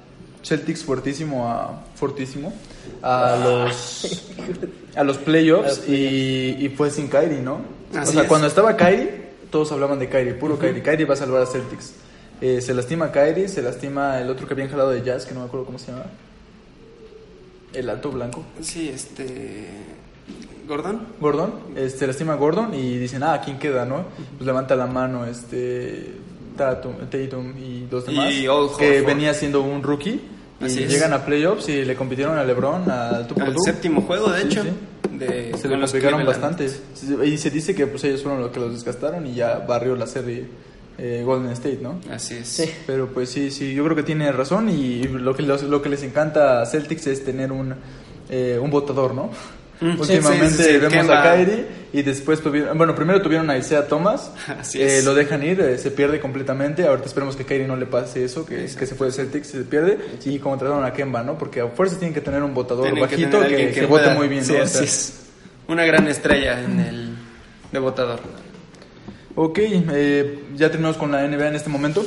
Celtics 0.42 0.84
fuertísimo 0.84 1.48
a 1.48 1.84
fortísimo 1.94 2.52
a 3.00 3.36
los 3.42 4.32
a 4.96 5.04
los 5.04 5.18
playoffs 5.18 5.88
y, 5.88 6.56
y 6.58 6.68
fue 6.76 6.90
sin 6.90 7.08
Kyrie, 7.08 7.40
¿no? 7.40 7.60
Así 7.94 8.10
o 8.10 8.12
sea, 8.12 8.22
es. 8.22 8.28
cuando 8.28 8.46
estaba 8.46 8.76
Kyrie, 8.76 9.32
todos 9.50 9.70
hablaban 9.72 9.98
de 9.98 10.08
Kyrie, 10.08 10.34
puro 10.34 10.58
Kyrie. 10.58 10.82
Kyrie 10.82 11.06
va 11.06 11.14
a 11.14 11.16
salvar 11.16 11.42
a 11.42 11.46
Celtics. 11.46 11.94
Eh, 12.40 12.60
se 12.60 12.74
lastima 12.74 13.12
Kyrie, 13.12 13.48
se 13.48 13.62
lastima 13.62 14.20
el 14.20 14.28
otro 14.28 14.46
que 14.46 14.54
habían 14.54 14.68
jalado 14.68 14.90
de 14.90 15.02
Jazz, 15.02 15.26
que 15.26 15.34
no 15.34 15.40
me 15.40 15.46
acuerdo 15.46 15.66
cómo 15.66 15.78
se 15.78 15.92
llama. 15.92 16.06
El 17.72 17.88
alto 17.88 18.10
blanco. 18.10 18.42
Sí, 18.60 18.88
este. 18.88 19.68
Gordon. 20.66 21.06
Gordon, 21.20 21.52
este, 21.76 22.00
se 22.00 22.06
lastima 22.06 22.34
Gordon 22.34 22.74
y 22.74 22.98
dicen, 22.98 23.22
ah, 23.22 23.40
¿quién 23.44 23.58
queda, 23.58 23.84
no? 23.84 24.06
Pues 24.36 24.46
levanta 24.46 24.74
la 24.74 24.86
mano, 24.86 25.26
este, 25.26 26.14
Tatum, 26.56 26.94
Tatum 27.10 27.54
y 27.58 27.86
los 27.90 28.06
demás, 28.06 28.32
Y 28.32 28.46
que 28.78 29.00
venía 29.02 29.34
siendo 29.34 29.62
un 29.62 29.82
rookie, 29.82 30.20
y 30.60 30.64
Así 30.64 30.82
es. 30.84 30.90
llegan 30.90 31.12
a 31.12 31.24
playoffs 31.24 31.68
y 31.68 31.84
le 31.84 31.94
compitieron 31.96 32.38
a 32.38 32.44
LeBron, 32.44 32.88
al 32.90 33.26
tú 33.26 33.34
por 33.34 33.44
Al 33.44 33.54
tú. 33.54 33.60
séptimo 33.64 34.02
juego, 34.02 34.30
de 34.30 34.40
Sí, 34.42 34.46
hecho. 34.46 34.62
sí. 34.62 34.68
De, 35.18 35.52
Se 35.58 35.68
le 35.68 35.78
complicaron 35.78 36.24
bastante. 36.24 36.66
Y 37.24 37.36
se 37.36 37.50
dice 37.50 37.74
que 37.74 37.86
pues 37.86 38.02
ellos 38.04 38.22
fueron 38.22 38.40
los 38.40 38.50
que 38.50 38.60
los 38.60 38.72
desgastaron 38.72 39.26
y 39.26 39.34
ya 39.34 39.58
barrió 39.58 39.94
la 39.96 40.06
serie 40.06 40.46
eh, 40.98 41.22
Golden 41.24 41.52
State, 41.52 41.78
¿no? 41.82 42.00
Así 42.10 42.34
es. 42.34 42.48
Sí. 42.48 42.70
Pero 42.86 43.08
pues 43.08 43.28
sí, 43.30 43.50
sí, 43.50 43.72
yo 43.74 43.82
creo 43.84 43.96
que 43.96 44.02
tiene 44.02 44.30
razón 44.32 44.68
y 44.68 45.02
lo 45.04 45.34
que, 45.34 45.42
los- 45.42 45.62
lo 45.64 45.80
que 45.82 45.88
les 45.88 46.02
encanta 46.02 46.60
a 46.62 46.66
Celtics 46.66 47.06
es 47.06 47.24
tener 47.24 47.50
un, 47.52 47.74
eh, 48.30 48.58
un 48.60 48.70
votador, 48.70 49.14
¿no? 49.14 49.30
Mm, 49.82 50.00
Últimamente 50.00 50.62
sí, 50.62 50.62
sí, 50.62 50.70
sí, 50.74 50.78
vemos 50.78 51.10
a 51.10 51.22
Kyrie 51.24 51.66
y 51.92 52.02
después 52.02 52.40
tuvieron, 52.40 52.78
bueno, 52.78 52.94
primero 52.94 53.20
tuvieron 53.20 53.50
a 53.50 53.58
Isaiah 53.58 53.88
Thomas, 53.88 54.32
Así 54.60 54.80
eh, 54.80 54.98
es. 54.98 55.04
lo 55.04 55.12
dejan 55.12 55.42
ir, 55.42 55.60
eh, 55.60 55.76
se 55.76 55.90
pierde 55.90 56.20
completamente, 56.20 56.86
ahorita 56.86 57.08
esperemos 57.08 57.34
que 57.34 57.44
Kyrie 57.44 57.66
no 57.66 57.74
le 57.74 57.86
pase 57.86 58.24
eso, 58.24 58.46
que, 58.46 58.66
que 58.66 58.86
se 58.86 58.94
fue 58.94 59.08
de 59.08 59.12
Celtics, 59.12 59.48
se 59.48 59.62
pierde 59.64 59.98
y 60.24 60.38
contrataron 60.38 60.84
a 60.84 60.92
Kemba, 60.92 61.24
¿no? 61.24 61.36
Porque 61.36 61.60
a 61.60 61.66
fuerza 61.66 61.98
tienen 61.98 62.14
que 62.14 62.20
tener 62.20 62.44
un 62.44 62.54
votador 62.54 62.84
Tienen 62.84 63.02
bajito 63.02 63.40
que, 63.40 63.86
vote 63.86 64.10
muy 64.14 64.28
bien, 64.28 64.44
Sí, 64.44 64.52
¿no? 64.52 64.60
O 64.60 64.62
así 64.62 64.74
sea, 64.74 64.84
es. 64.84 65.18
Una 65.66 65.84
gran 65.84 66.06
estrella 66.06 66.60
en 66.60 66.78
el 66.78 67.14
de 67.72 67.78
votador. 67.80 68.20
Ok, 69.34 69.58
eh, 69.60 70.44
ya 70.54 70.68
terminamos 70.68 70.96
con 70.96 71.10
la 71.10 71.26
NBA 71.26 71.48
en 71.48 71.56
este 71.56 71.70
momento. 71.70 72.04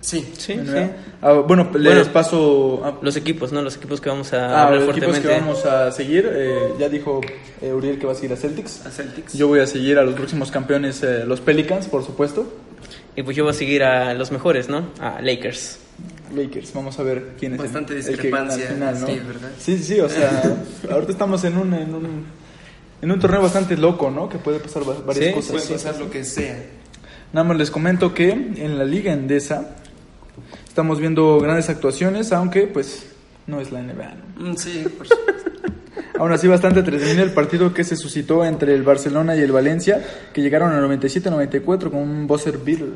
Sí. 0.00 0.26
Sí, 0.38 0.54
sí. 0.54 0.90
Ah, 1.20 1.32
bueno, 1.46 1.70
les 1.74 1.94
Bueno, 1.94 2.12
paso... 2.12 2.98
Los 3.02 3.16
equipos, 3.16 3.52
¿no? 3.52 3.60
Los 3.60 3.76
equipos 3.76 4.00
que 4.00 4.08
vamos 4.08 4.32
a 4.32 4.46
Ah, 4.46 4.66
hablar 4.66 4.80
los 4.82 4.96
equipos 4.96 5.18
que 5.18 5.28
vamos 5.28 5.66
a 5.66 5.92
seguir, 5.92 6.26
eh, 6.32 6.72
ya 6.78 6.88
dijo 6.88 7.20
eh, 7.60 7.72
Uriel 7.72 7.98
que 7.98 8.06
va 8.06 8.12
a 8.12 8.14
seguir 8.14 8.32
a 8.32 8.36
Celtics. 8.36 8.86
A 8.86 8.90
Celtics. 8.90 9.34
Yo 9.34 9.48
voy 9.48 9.60
a 9.60 9.66
seguir 9.66 9.98
a 9.98 10.02
los 10.02 10.14
próximos 10.14 10.50
campeones, 10.50 11.02
eh, 11.02 11.24
los 11.26 11.40
Pelicans, 11.42 11.86
por 11.86 12.02
supuesto. 12.04 12.50
Y 13.14 13.22
pues 13.22 13.36
yo 13.36 13.44
voy 13.44 13.50
a 13.50 13.54
seguir 13.54 13.82
a 13.84 14.14
los 14.14 14.30
mejores, 14.32 14.68
¿no? 14.70 14.88
A 15.00 15.20
Lakers. 15.20 15.78
Lakers, 16.34 16.72
vamos 16.72 16.98
a 16.98 17.02
ver 17.02 17.32
quién 17.38 17.52
es 17.54 17.58
el- 17.60 17.66
Bastante 17.66 17.92
el, 17.94 18.00
que 18.02 18.06
al 18.06 18.12
discrepancia, 18.12 18.68
final, 18.68 19.00
¿no? 19.00 19.06
sí, 19.06 19.20
¿verdad? 19.26 19.50
Sí, 19.58 19.78
sí, 19.78 20.00
o 20.00 20.08
sea, 20.08 20.42
ahorita 20.90 21.12
estamos 21.12 21.44
en 21.44 21.58
un, 21.58 21.74
en 21.74 21.94
un, 21.94 22.24
en 23.02 23.10
un 23.10 23.18
torneo 23.20 23.42
bastante 23.42 23.76
loco, 23.76 24.10
¿no? 24.10 24.28
Que 24.30 24.38
puede 24.38 24.60
pasar 24.60 24.88
va- 24.88 24.96
varias 25.04 25.26
Sí, 25.26 25.32
cosas. 25.34 25.50
Puede 25.52 25.66
pasar 25.74 25.98
lo 26.00 26.08
que 26.10 26.24
sea. 26.24 26.56
Nada 27.34 27.46
más 27.46 27.58
les 27.58 27.70
comento 27.70 28.14
que 28.14 28.30
en 28.30 28.78
la 28.78 28.84
Liga 28.84 29.12
Endesa 29.12 29.76
estamos 30.70 31.00
viendo 31.00 31.40
grandes 31.40 31.68
actuaciones, 31.68 32.30
aunque 32.32 32.68
pues 32.68 33.04
no 33.48 33.60
es 33.60 33.72
la 33.72 33.82
NBA, 33.82 34.14
¿no? 34.38 34.50
Mm, 34.52 34.56
Sí, 34.56 34.84
por 34.96 35.06
supuesto. 35.06 35.50
Aún 36.20 36.30
así, 36.32 36.46
bastante 36.46 36.78
entretenido 36.80 37.24
el 37.24 37.32
partido 37.32 37.74
que 37.74 37.82
se 37.82 37.96
suscitó 37.96 38.44
entre 38.44 38.72
el 38.74 38.84
Barcelona 38.84 39.34
y 39.36 39.40
el 39.40 39.50
Valencia, 39.52 40.00
que 40.32 40.40
llegaron 40.42 40.72
al 40.72 40.84
97-94 40.88 41.90
con 41.90 41.96
un 42.00 42.26
buzzer 42.28 42.58
beater 42.58 42.88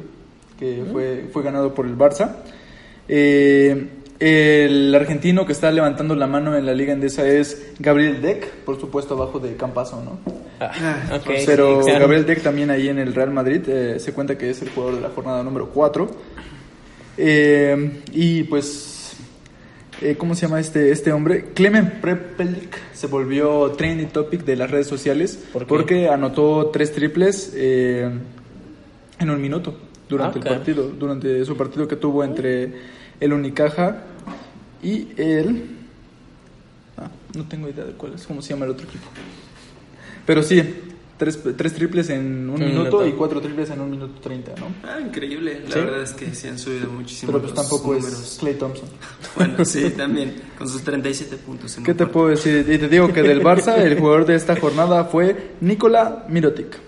que 0.59 0.85
fue, 0.93 1.25
fue 1.33 1.43
ganado 1.43 1.75
por 1.75 1.87
el 1.87 1.97
Barça. 1.99 2.37
Eh, 3.09 3.89
el 4.21 4.95
argentino 4.95 5.45
que 5.45 5.53
está 5.53 5.73
levantando 5.73 6.15
la 6.15 6.29
mano 6.29 6.57
en 6.57 6.65
la 6.65 6.73
Liga 6.75 6.93
Endesa 6.93 7.27
es 7.27 7.73
Gabriel 7.81 8.23
Deck, 8.23 8.49
por 8.65 8.79
supuesto 8.81 9.15
abajo 9.15 9.41
de 9.41 9.57
Campazo, 9.57 10.01
¿no? 10.05 10.19
Ah, 10.61 11.03
ok. 11.17 11.31
Pero 11.45 11.81
Claro. 11.81 12.01
Gabriel 12.01 12.25
Deck 12.27 12.41
también 12.43 12.71
ahí 12.71 12.89
en 12.89 12.99
el 13.01 13.13
Real 13.15 13.31
Madrid 13.33 13.63
eh, 13.67 13.99
se 13.99 14.13
cuenta 14.13 14.39
que 14.39 14.51
es 14.51 14.63
el 14.63 14.71
jugador 14.71 14.95
de 14.97 15.01
la 15.01 15.09
jornada 15.11 15.43
número 15.43 15.69
4. 15.71 16.09
Eh, 17.17 18.03
y 18.13 18.43
pues, 18.45 19.17
eh, 20.01 20.17
¿cómo 20.17 20.35
se 20.35 20.43
llama 20.43 20.61
este, 20.61 20.91
este 20.91 21.13
hombre? 21.13 21.47
Clemen 21.55 22.01
Prepelic 22.01 22.77
se 22.93 23.07
volvió 23.07 23.71
trending 23.73 24.09
topic 24.09 24.45
de 24.45 24.57
las 24.57 24.71
redes 24.71 24.87
sociales 24.87 25.39
porque 25.69 26.09
anotó 26.09 26.71
tres 26.73 26.93
triples 26.93 27.53
eh, 27.55 28.11
en 29.19 29.31
un 29.31 29.41
minuto 29.41 29.77
durante 30.09 30.39
Ah, 30.41 30.43
el 30.43 30.49
partido, 30.49 30.89
durante 30.89 31.45
su 31.45 31.57
partido 31.57 31.87
que 31.87 31.97
tuvo 31.97 32.25
entre 32.25 32.73
el 33.21 33.33
Unicaja 33.33 34.03
y 34.83 35.09
el... 35.17 35.65
Ah, 36.97 37.11
no 37.37 37.45
tengo 37.45 37.69
idea 37.69 37.85
de 37.85 37.93
cuál 37.93 38.15
es, 38.15 38.27
cómo 38.27 38.43
se 38.43 38.51
llama 38.51 38.67
el 38.67 38.73
otro 38.73 38.87
equipo. 38.87 39.07
Pero 40.27 40.43
sí, 40.43 40.63
tres, 41.17 41.39
tres 41.57 41.73
triples 41.75 42.11
en 42.11 42.49
un 42.49 42.51
Un 42.51 42.61
minuto, 42.61 42.99
minuto. 43.01 43.07
y 43.07 43.13
cuatro 43.13 43.41
triples 43.41 43.71
en 43.71 43.81
un 43.81 43.91
minuto 43.91 44.21
treinta, 44.21 44.53
¿no? 44.59 44.67
Ah, 44.89 45.01
increíble. 45.01 45.61
La 45.69 45.73
Sí. 45.75 45.79
verdad 45.81 46.03
es 46.03 46.13
que 46.13 46.35
sí 46.35 46.49
han 46.49 46.59
subido 46.59 46.91
muchísimo 46.91 47.33
Pero 47.33 47.43
pues 47.43 47.55
los 47.55 47.63
tampoco 47.69 47.95
números. 47.95 48.21
es 48.23 48.37
Clay 48.41 48.55
Thompson. 48.55 48.89
Bueno, 49.37 49.65
sí, 49.65 49.91
también. 49.97 50.35
Con 50.59 50.69
sus 50.69 50.83
37 50.83 51.37
puntos. 51.39 51.77
en 51.79 51.85
¿Qué 51.85 51.95
te 51.95 52.07
puedo 52.07 52.29
decir? 52.29 52.67
Y 52.69 52.79
te 52.79 52.89
digo 52.89 53.13
que 53.13 53.23
del 53.23 53.43
Barça, 53.43 53.79
el 53.79 53.97
jugador 53.99 54.27
de 54.27 54.35
esta 54.37 54.57
jornada 54.57 55.05
fue 55.05 55.53
Nikola 55.61 56.25
Mirotic. 56.29 56.79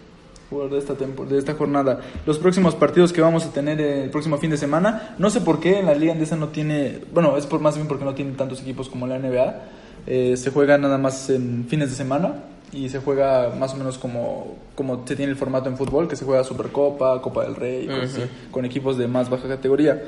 Jugador 0.49 0.73
de 0.75 0.79
esta, 0.79 0.95
de 0.95 1.39
esta 1.39 1.55
jornada. 1.55 2.01
Los 2.25 2.39
próximos 2.39 2.77
partidos 2.77 3.13
que 3.13 3.21
vamos 3.21 3.45
a 3.47 3.53
tener 3.53 3.81
el 3.81 4.11
próximo 4.11 4.39
fin 4.39 4.51
de 4.51 4.57
semana, 4.57 5.17
no 5.19 5.29
sé 5.29 5.41
por 5.41 5.59
qué 5.59 5.81
en 5.81 5.87
la 5.87 5.95
Liga 5.97 6.13
Andesa 6.13 6.37
no 6.37 6.49
tiene. 6.51 7.01
Bueno, 7.13 7.37
es 7.37 7.47
por 7.47 7.59
más 7.61 7.75
bien 7.75 7.89
porque 7.89 8.05
no 8.05 8.15
tiene 8.15 8.31
tantos 8.33 8.61
equipos 8.61 8.89
como 8.89 9.09
la 9.09 9.19
NBA. 9.19 9.63
Eh, 10.07 10.37
se 10.37 10.53
juega 10.53 10.79
nada 10.79 10.99
más 10.99 11.31
en 11.31 11.67
fines 11.69 11.91
de 11.91 11.97
semana 11.97 12.45
y 12.73 12.89
se 12.89 12.99
juega 12.99 13.55
más 13.59 13.75
o 13.75 13.77
menos 13.77 13.99
como, 13.99 14.57
como 14.75 15.07
se 15.07 15.17
tiene 15.17 15.31
el 15.31 15.39
formato 15.39 15.69
en 15.69 15.77
fútbol, 15.77 16.09
que 16.09 16.17
se 16.17 16.25
juega 16.25 16.45
Supercopa, 16.45 17.21
Copa 17.23 17.45
del 17.45 17.55
Rey, 17.55 17.87
cosas 17.87 18.29
con 18.51 18.65
equipos 18.65 18.99
de 18.99 19.07
más 19.07 19.31
baja 19.31 19.49
categoría. 19.49 20.03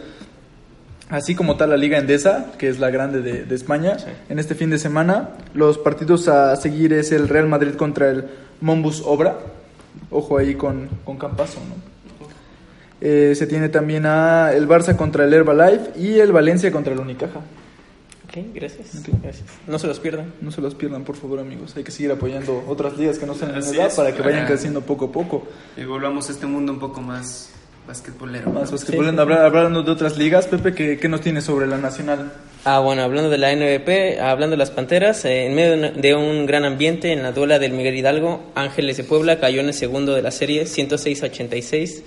Así 1.08 1.34
como 1.34 1.56
tal 1.56 1.70
la 1.70 1.76
Liga 1.78 1.96
Endesa, 1.96 2.52
que 2.58 2.68
es 2.68 2.78
la 2.78 2.90
grande 2.90 3.22
de, 3.22 3.44
de 3.44 3.54
España, 3.54 3.96
en 4.28 4.38
este 4.38 4.54
fin 4.54 4.68
de 4.68 4.78
semana 4.78 5.30
los 5.54 5.78
partidos 5.78 6.28
a 6.28 6.54
seguir 6.56 6.92
es 6.92 7.12
el 7.12 7.28
Real 7.28 7.48
Madrid 7.48 7.74
contra 7.74 8.10
el 8.10 8.26
Mombus 8.60 9.02
Obra. 9.06 9.38
Ojo 10.10 10.38
ahí 10.38 10.54
con, 10.54 10.88
con 11.04 11.16
Campazo, 11.16 11.60
¿no? 11.60 11.88
Eh, 13.00 13.34
se 13.36 13.46
tiene 13.46 13.68
también 13.68 14.06
a 14.06 14.52
el 14.52 14.68
Barça 14.68 14.96
contra 14.96 15.24
el 15.24 15.32
Herbalife 15.32 15.98
y 15.98 16.18
el 16.18 16.32
Valencia 16.32 16.72
contra 16.72 16.92
el 16.92 16.98
Unicaja. 16.98 17.40
Ok, 18.28 18.44
gracias. 18.54 18.88
gracias. 19.22 19.44
No 19.66 19.78
se 19.78 19.86
los 19.86 20.00
pierdan. 20.00 20.34
No 20.42 20.50
se 20.50 20.60
los 20.60 20.74
pierdan, 20.74 21.04
por 21.04 21.16
favor, 21.16 21.38
amigos. 21.40 21.74
Hay 21.76 21.84
que 21.84 21.90
seguir 21.90 22.12
apoyando 22.12 22.62
otras 22.68 22.96
ligas 22.98 23.18
que 23.18 23.26
no 23.26 23.34
sean 23.34 23.52
en 23.56 23.62
edad 23.62 23.90
para 23.96 24.12
que 24.14 24.20
vayan 24.22 24.40
para- 24.40 24.46
creciendo 24.48 24.82
poco 24.82 25.06
a 25.06 25.12
poco. 25.12 25.46
Y 25.76 25.84
volvamos 25.84 26.28
a 26.28 26.32
este 26.32 26.46
mundo 26.46 26.72
un 26.72 26.78
poco 26.78 27.00
más 27.00 27.50
basquetbolero. 27.86 28.50
Más 28.50 28.70
basquetbolero. 28.70 29.22
Habla- 29.22 29.46
hablando 29.46 29.82
de 29.82 29.90
otras 29.90 30.18
ligas, 30.18 30.46
Pepe, 30.46 30.74
¿qué, 30.74 30.98
qué 30.98 31.08
nos 31.08 31.22
tienes 31.22 31.44
sobre 31.44 31.66
la 31.66 31.78
nacional? 31.78 32.30
Ah, 32.66 32.80
bueno, 32.80 33.00
hablando 33.02 33.30
de 33.30 33.38
la 33.38 33.50
NBP, 33.52 34.20
hablando 34.20 34.52
de 34.54 34.58
las 34.58 34.70
Panteras, 34.70 35.24
eh, 35.24 35.46
en 35.46 35.54
medio 35.54 35.92
de 35.92 36.14
un 36.14 36.44
gran 36.44 36.66
ambiente 36.66 37.12
en 37.12 37.22
la 37.22 37.32
duela 37.32 37.58
del 37.58 37.72
Miguel 37.72 37.96
Hidalgo, 37.96 38.42
Ángeles 38.54 38.98
de 38.98 39.04
Puebla 39.04 39.40
cayó 39.40 39.60
en 39.60 39.68
el 39.68 39.74
segundo 39.74 40.12
de 40.14 40.20
la 40.20 40.32
serie 40.32 40.66
106-86 40.66 42.02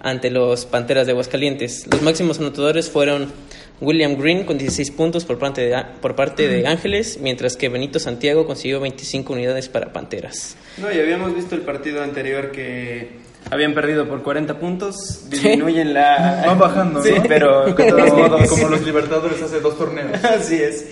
ante 0.00 0.30
los 0.30 0.66
Panteras 0.66 1.06
de 1.06 1.12
Aguascalientes. 1.12 1.86
Los 1.90 2.02
máximos 2.02 2.38
anotadores 2.38 2.90
fueron 2.90 3.32
William 3.80 4.16
Green 4.16 4.44
con 4.44 4.56
16 4.58 4.90
puntos 4.92 5.24
por 5.24 5.38
parte 5.38 5.62
de, 5.62 5.76
por 6.00 6.14
parte 6.14 6.48
de 6.48 6.66
Ángeles, 6.66 7.18
mientras 7.20 7.56
que 7.56 7.68
Benito 7.68 7.98
Santiago 7.98 8.46
consiguió 8.46 8.80
25 8.80 9.32
unidades 9.32 9.68
para 9.68 9.92
Panteras. 9.92 10.56
No, 10.78 10.92
y 10.92 10.98
habíamos 10.98 11.34
visto 11.34 11.54
el 11.54 11.62
partido 11.62 12.02
anterior 12.02 12.50
que 12.52 13.10
habían 13.50 13.74
perdido 13.74 14.08
por 14.08 14.22
40 14.22 14.58
puntos, 14.58 15.28
disminuyen 15.28 15.92
la... 15.92 16.42
Van 16.46 16.58
bajando, 16.58 17.02
Sí, 17.02 17.12
¿no? 17.14 17.22
pero... 17.28 17.66
De 17.66 17.72
todos 17.90 18.12
modos, 18.16 18.48
como 18.48 18.68
los 18.68 18.82
Libertadores 18.82 19.42
hace 19.42 19.60
dos 19.60 19.76
torneos. 19.76 20.22
Así 20.24 20.54
es. 20.56 20.86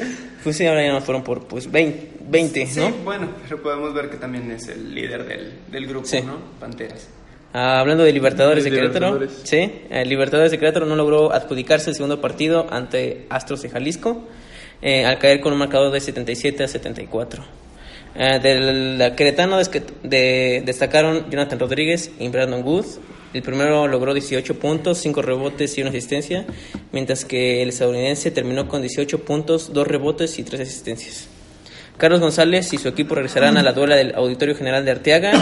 Pues 0.45 0.57
sí, 0.57 0.67
ahora 0.67 0.85
ya 0.85 0.93
no 0.93 1.01
fueron 1.01 1.23
por 1.23 1.45
pues 1.47 1.71
20, 1.71 2.11
20 2.29 2.67
Sí, 2.67 2.81
¿no? 2.81 2.91
bueno, 3.05 3.29
pero 3.45 3.63
podemos 3.63 3.95
ver 3.95 4.11
que 4.11 4.17
también 4.17 4.51
es 4.51 4.67
el 4.69 4.93
líder 4.95 5.25
del, 5.25 5.53
del 5.71 5.87
grupo, 5.87 6.05
Sí. 6.07 6.21
¿no? 6.21 6.37
Panteras. 6.61 7.07
Ah, 7.55 7.81
hablando 7.81 8.05
de 8.05 8.13
Libertadores 8.13 8.65
De 8.65 8.71
Querétaro, 8.71 9.19
sí, 9.45 9.71
el 9.91 10.09
Libertadores 10.09 10.51
de 10.53 10.59
Querétaro 10.59 10.87
no 10.87 10.97
logró 10.97 11.33
adjudicarse 11.33 11.91
el 11.91 11.97
segundo 11.97 12.21
partido 12.21 12.67
ante 12.71 13.27
Astros 13.29 13.61
de 13.63 13.69
Jalisco, 13.69 14.27
eh, 14.81 15.05
al 15.05 15.19
caer 15.19 15.41
con 15.41 15.53
un 15.53 15.59
marcador 15.59 15.93
de 15.93 16.01
77 16.01 16.65
a 16.65 16.69
74. 16.69 17.45
Eh, 18.15 18.39
del 18.43 19.15
queretano 19.17 19.59
desque- 19.59 19.83
de- 20.03 20.63
destacaron 20.65 21.31
Jonathan 21.31 21.59
Rodríguez 21.59 22.11
y 22.19 22.29
Brandon 22.29 22.63
Wood. 22.63 22.87
El 23.35 23.43
primero 23.43 23.87
logró 23.87 24.13
18 24.13 24.59
puntos, 24.59 24.99
5 24.99 25.23
rebotes 25.23 25.77
y 25.79 25.81
una 25.83 25.91
asistencia, 25.91 26.45
mientras 26.93 27.25
que 27.25 27.63
el 27.63 27.71
estadounidense 27.71 28.31
terminó 28.31 28.69
con 28.69 28.83
18 28.83 29.25
puntos, 29.25 29.73
2 29.73 29.87
rebotes 29.87 30.39
y 30.39 30.43
3 30.43 30.61
asistencias. 30.63 31.29
Carlos 31.97 32.21
González 32.21 32.73
y 32.73 32.79
su 32.79 32.89
equipo 32.89 33.15
regresarán 33.15 33.57
a 33.57 33.63
la 33.63 33.73
duela 33.73 33.97
del 33.97 34.15
Auditorio 34.15 34.55
General 34.55 34.85
de 34.85 34.91
Arteaga 34.91 35.33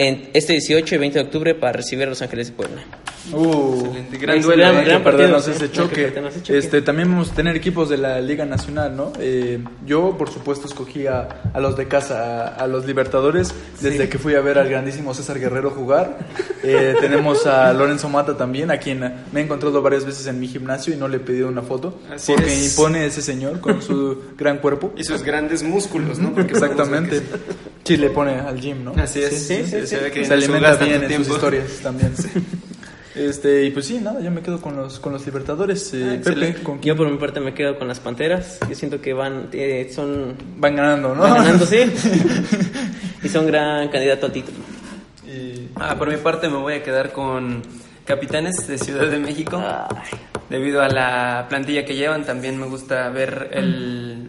en 0.00 0.30
este 0.32 0.54
18 0.54 0.94
y 0.94 0.98
20 0.98 1.18
de 1.18 1.24
octubre 1.26 1.54
para 1.54 1.72
recibir 1.74 2.06
a 2.06 2.10
Los 2.10 2.22
Ángeles 2.22 2.48
de 2.48 2.52
Puebla. 2.54 2.82
Uh, 3.32 3.74
Excelente, 3.84 4.16
gran 4.16 4.36
Ex- 4.38 4.46
duelo, 4.46 4.62
gran- 4.62 4.74
¿eh? 4.74 4.78
hay 4.78 4.84
que 4.84 4.88
gran 4.90 5.02
perdernos 5.04 5.42
partido, 5.46 5.56
ese 5.56 5.64
¿eh? 5.66 5.68
Que 5.68 6.12
choque. 6.40 6.56
Este, 6.58 6.80
también 6.80 7.10
vamos 7.10 7.30
a 7.32 7.34
tener 7.34 7.54
equipos 7.54 7.90
de 7.90 7.98
la 7.98 8.18
Liga 8.18 8.46
Nacional, 8.46 8.96
¿no? 8.96 9.12
Eh, 9.20 9.58
yo, 9.84 10.16
por 10.16 10.30
supuesto, 10.30 10.66
escogí 10.66 11.06
a, 11.06 11.28
a 11.52 11.60
los 11.60 11.76
de 11.76 11.86
casa, 11.86 12.46
a, 12.48 12.54
a 12.54 12.66
los 12.66 12.86
Libertadores, 12.86 13.54
desde 13.82 14.08
que 14.08 14.16
fui 14.18 14.34
a 14.36 14.40
ver 14.40 14.58
al 14.58 14.70
grandísimo 14.70 15.12
César 15.12 15.38
Guerrero 15.38 15.70
jugar. 15.70 16.18
Eh, 16.62 16.94
tenemos 17.00 17.46
a 17.46 17.70
Lorenzo 17.74 18.08
Mata 18.08 18.38
también, 18.38 18.70
a 18.70 18.78
quien 18.78 19.00
me 19.32 19.40
he 19.40 19.44
encontrado 19.44 19.82
varias 19.82 20.06
veces 20.06 20.26
en 20.26 20.40
mi 20.40 20.48
gimnasio 20.48 20.94
y 20.94 20.96
no 20.96 21.06
le 21.06 21.18
he 21.18 21.20
pedido 21.20 21.46
una 21.48 21.60
foto, 21.62 22.00
Así 22.10 22.32
porque 22.32 22.54
es. 22.54 22.70
impone 22.70 23.04
ese 23.04 23.20
señor 23.20 23.60
con 23.60 23.82
su 23.82 24.16
gran 24.38 24.58
cuerpo. 24.60 24.94
Y 24.96 25.04
sus 25.04 25.22
grandes 25.22 25.62
músculos, 25.62 26.18
¿no? 26.18 26.32
Porque 26.32 26.52
Exactamente. 26.54 27.20
Sí, 27.84 27.96
le 27.96 28.10
pone 28.10 28.32
al 28.34 28.60
gym, 28.60 28.84
¿no? 28.84 28.92
Así 28.96 29.20
es, 29.22 29.46
sí, 29.46 29.64
sí, 29.66 29.89
se 29.90 29.98
ve 30.04 30.10
que 30.10 30.24
se 30.24 30.32
alimenta 30.34 30.76
bien 30.76 31.02
en 31.02 31.08
tiempo. 31.08 31.24
sus 31.26 31.34
historias 31.36 31.68
también. 31.82 32.12
Este, 33.12 33.64
y 33.64 33.70
pues 33.72 33.86
sí, 33.86 33.98
nada, 33.98 34.20
yo 34.20 34.30
me 34.30 34.40
quedo 34.40 34.60
con 34.60 34.76
los, 34.76 35.00
con 35.00 35.12
los 35.12 35.26
Libertadores. 35.26 35.92
Eh, 35.94 36.02
Ah, 36.04 36.08
Pepe, 36.10 36.16
excelente. 36.30 36.62
¿con 36.62 36.80
Yo 36.80 36.96
por 36.96 37.10
mi 37.10 37.18
parte 37.18 37.40
me 37.40 37.52
quedo 37.52 37.76
con 37.76 37.88
las 37.88 37.98
Panteras. 37.98 38.60
Yo 38.68 38.74
siento 38.76 39.00
que 39.00 39.12
van, 39.12 39.48
eh, 39.52 39.90
son 39.92 40.36
van 40.58 40.76
ganando, 40.76 41.12
no? 41.14 41.22
van 41.22 41.34
ganando, 41.38 41.66
sí. 41.66 41.78
y 43.24 43.28
son 43.28 43.46
gran 43.48 43.88
candidato 43.88 44.26
al 44.26 44.32
título. 44.32 44.58
Y- 45.26 45.68
Ah, 45.74 45.96
por 45.98 46.08
mi 46.08 46.16
parte 46.18 46.48
me 46.48 46.56
voy 46.58 46.74
a 46.74 46.82
quedar 46.84 47.10
con 47.12 47.62
Capitanes 48.04 48.66
de 48.68 48.78
Ciudad 48.78 49.08
de 49.10 49.18
México. 49.18 49.60
Debido 50.48 50.80
a 50.80 50.88
la 50.88 51.46
plantilla 51.48 51.84
que 51.84 51.96
llevan, 51.96 52.24
también 52.24 52.58
me 52.58 52.66
gusta 52.66 53.08
ver 53.10 53.50
el 53.52 54.19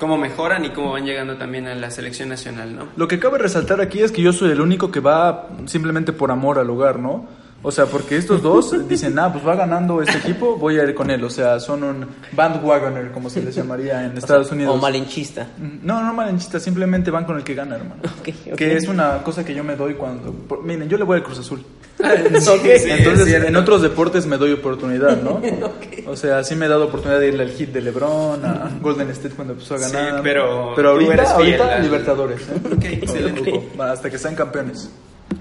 cómo 0.00 0.16
mejoran 0.16 0.64
y 0.64 0.70
cómo 0.70 0.92
van 0.92 1.04
llegando 1.04 1.36
también 1.36 1.68
a 1.68 1.74
la 1.76 1.90
selección 1.90 2.30
nacional, 2.30 2.74
¿no? 2.74 2.88
Lo 2.96 3.06
que 3.06 3.20
cabe 3.20 3.38
resaltar 3.38 3.80
aquí 3.80 4.00
es 4.00 4.10
que 4.10 4.22
yo 4.22 4.32
soy 4.32 4.50
el 4.50 4.60
único 4.60 4.90
que 4.90 4.98
va 4.98 5.48
simplemente 5.66 6.12
por 6.12 6.32
amor 6.32 6.58
al 6.58 6.66
lugar, 6.66 6.98
¿no? 6.98 7.28
O 7.62 7.70
sea, 7.70 7.84
porque 7.84 8.16
estos 8.16 8.42
dos 8.42 8.74
dicen, 8.88 9.18
ah, 9.18 9.30
pues 9.30 9.46
va 9.46 9.54
ganando 9.54 10.00
este 10.00 10.16
equipo, 10.18 10.56
voy 10.56 10.78
a 10.78 10.84
ir 10.84 10.94
con 10.94 11.10
él. 11.10 11.22
O 11.22 11.30
sea, 11.30 11.60
son 11.60 11.84
un 11.84 12.06
bandwagoner, 12.32 13.12
como 13.12 13.28
se 13.28 13.42
les 13.42 13.54
llamaría 13.54 14.04
en 14.04 14.16
Estados 14.16 14.50
Unidos. 14.50 14.74
O 14.74 14.78
malinchista. 14.78 15.46
No, 15.82 16.02
no 16.02 16.14
malinchista, 16.14 16.58
simplemente 16.58 17.10
van 17.10 17.24
con 17.24 17.36
el 17.36 17.44
que 17.44 17.54
gana, 17.54 17.76
hermano. 17.76 18.00
Que 18.56 18.76
es 18.76 18.88
una 18.88 19.22
cosa 19.22 19.44
que 19.44 19.54
yo 19.54 19.62
me 19.62 19.76
doy 19.76 19.94
cuando... 19.94 20.34
miren, 20.64 20.88
yo 20.88 20.96
le 20.96 21.04
voy 21.04 21.18
al 21.18 21.22
Cruz 21.22 21.38
Azul. 21.38 21.62
Sí, 22.40 22.68
es 22.70 22.84
Entonces, 22.86 23.26
cierto. 23.28 23.48
en 23.48 23.56
otros 23.56 23.82
deportes 23.82 24.26
me 24.26 24.36
doy 24.38 24.52
oportunidad, 24.52 25.20
¿no? 25.22 25.40
O 26.06 26.16
sea, 26.16 26.42
sí 26.42 26.56
me 26.56 26.66
he 26.66 26.68
dado 26.68 26.86
oportunidad 26.86 27.20
de 27.20 27.28
irle 27.28 27.44
al 27.44 27.50
hit 27.50 27.70
de 27.70 27.80
LeBron, 27.82 28.44
a 28.44 28.70
Golden 28.80 29.10
State 29.10 29.34
cuando 29.36 29.52
empezó 29.54 29.76
a 29.76 29.78
Sí, 29.78 29.92
ganar. 29.92 30.22
pero 30.22 30.72
pero 30.74 30.90
tú 30.98 31.04
ahorita, 31.04 31.30
ahorita 31.34 31.76
al- 31.76 31.82
Libertadores, 31.82 32.40
¿eh? 32.40 32.60
Ok, 32.74 32.84
excelente. 32.84 33.50
Poco, 33.50 33.82
Hasta 33.82 34.10
que 34.10 34.18
sean 34.18 34.34
campeones. 34.34 34.90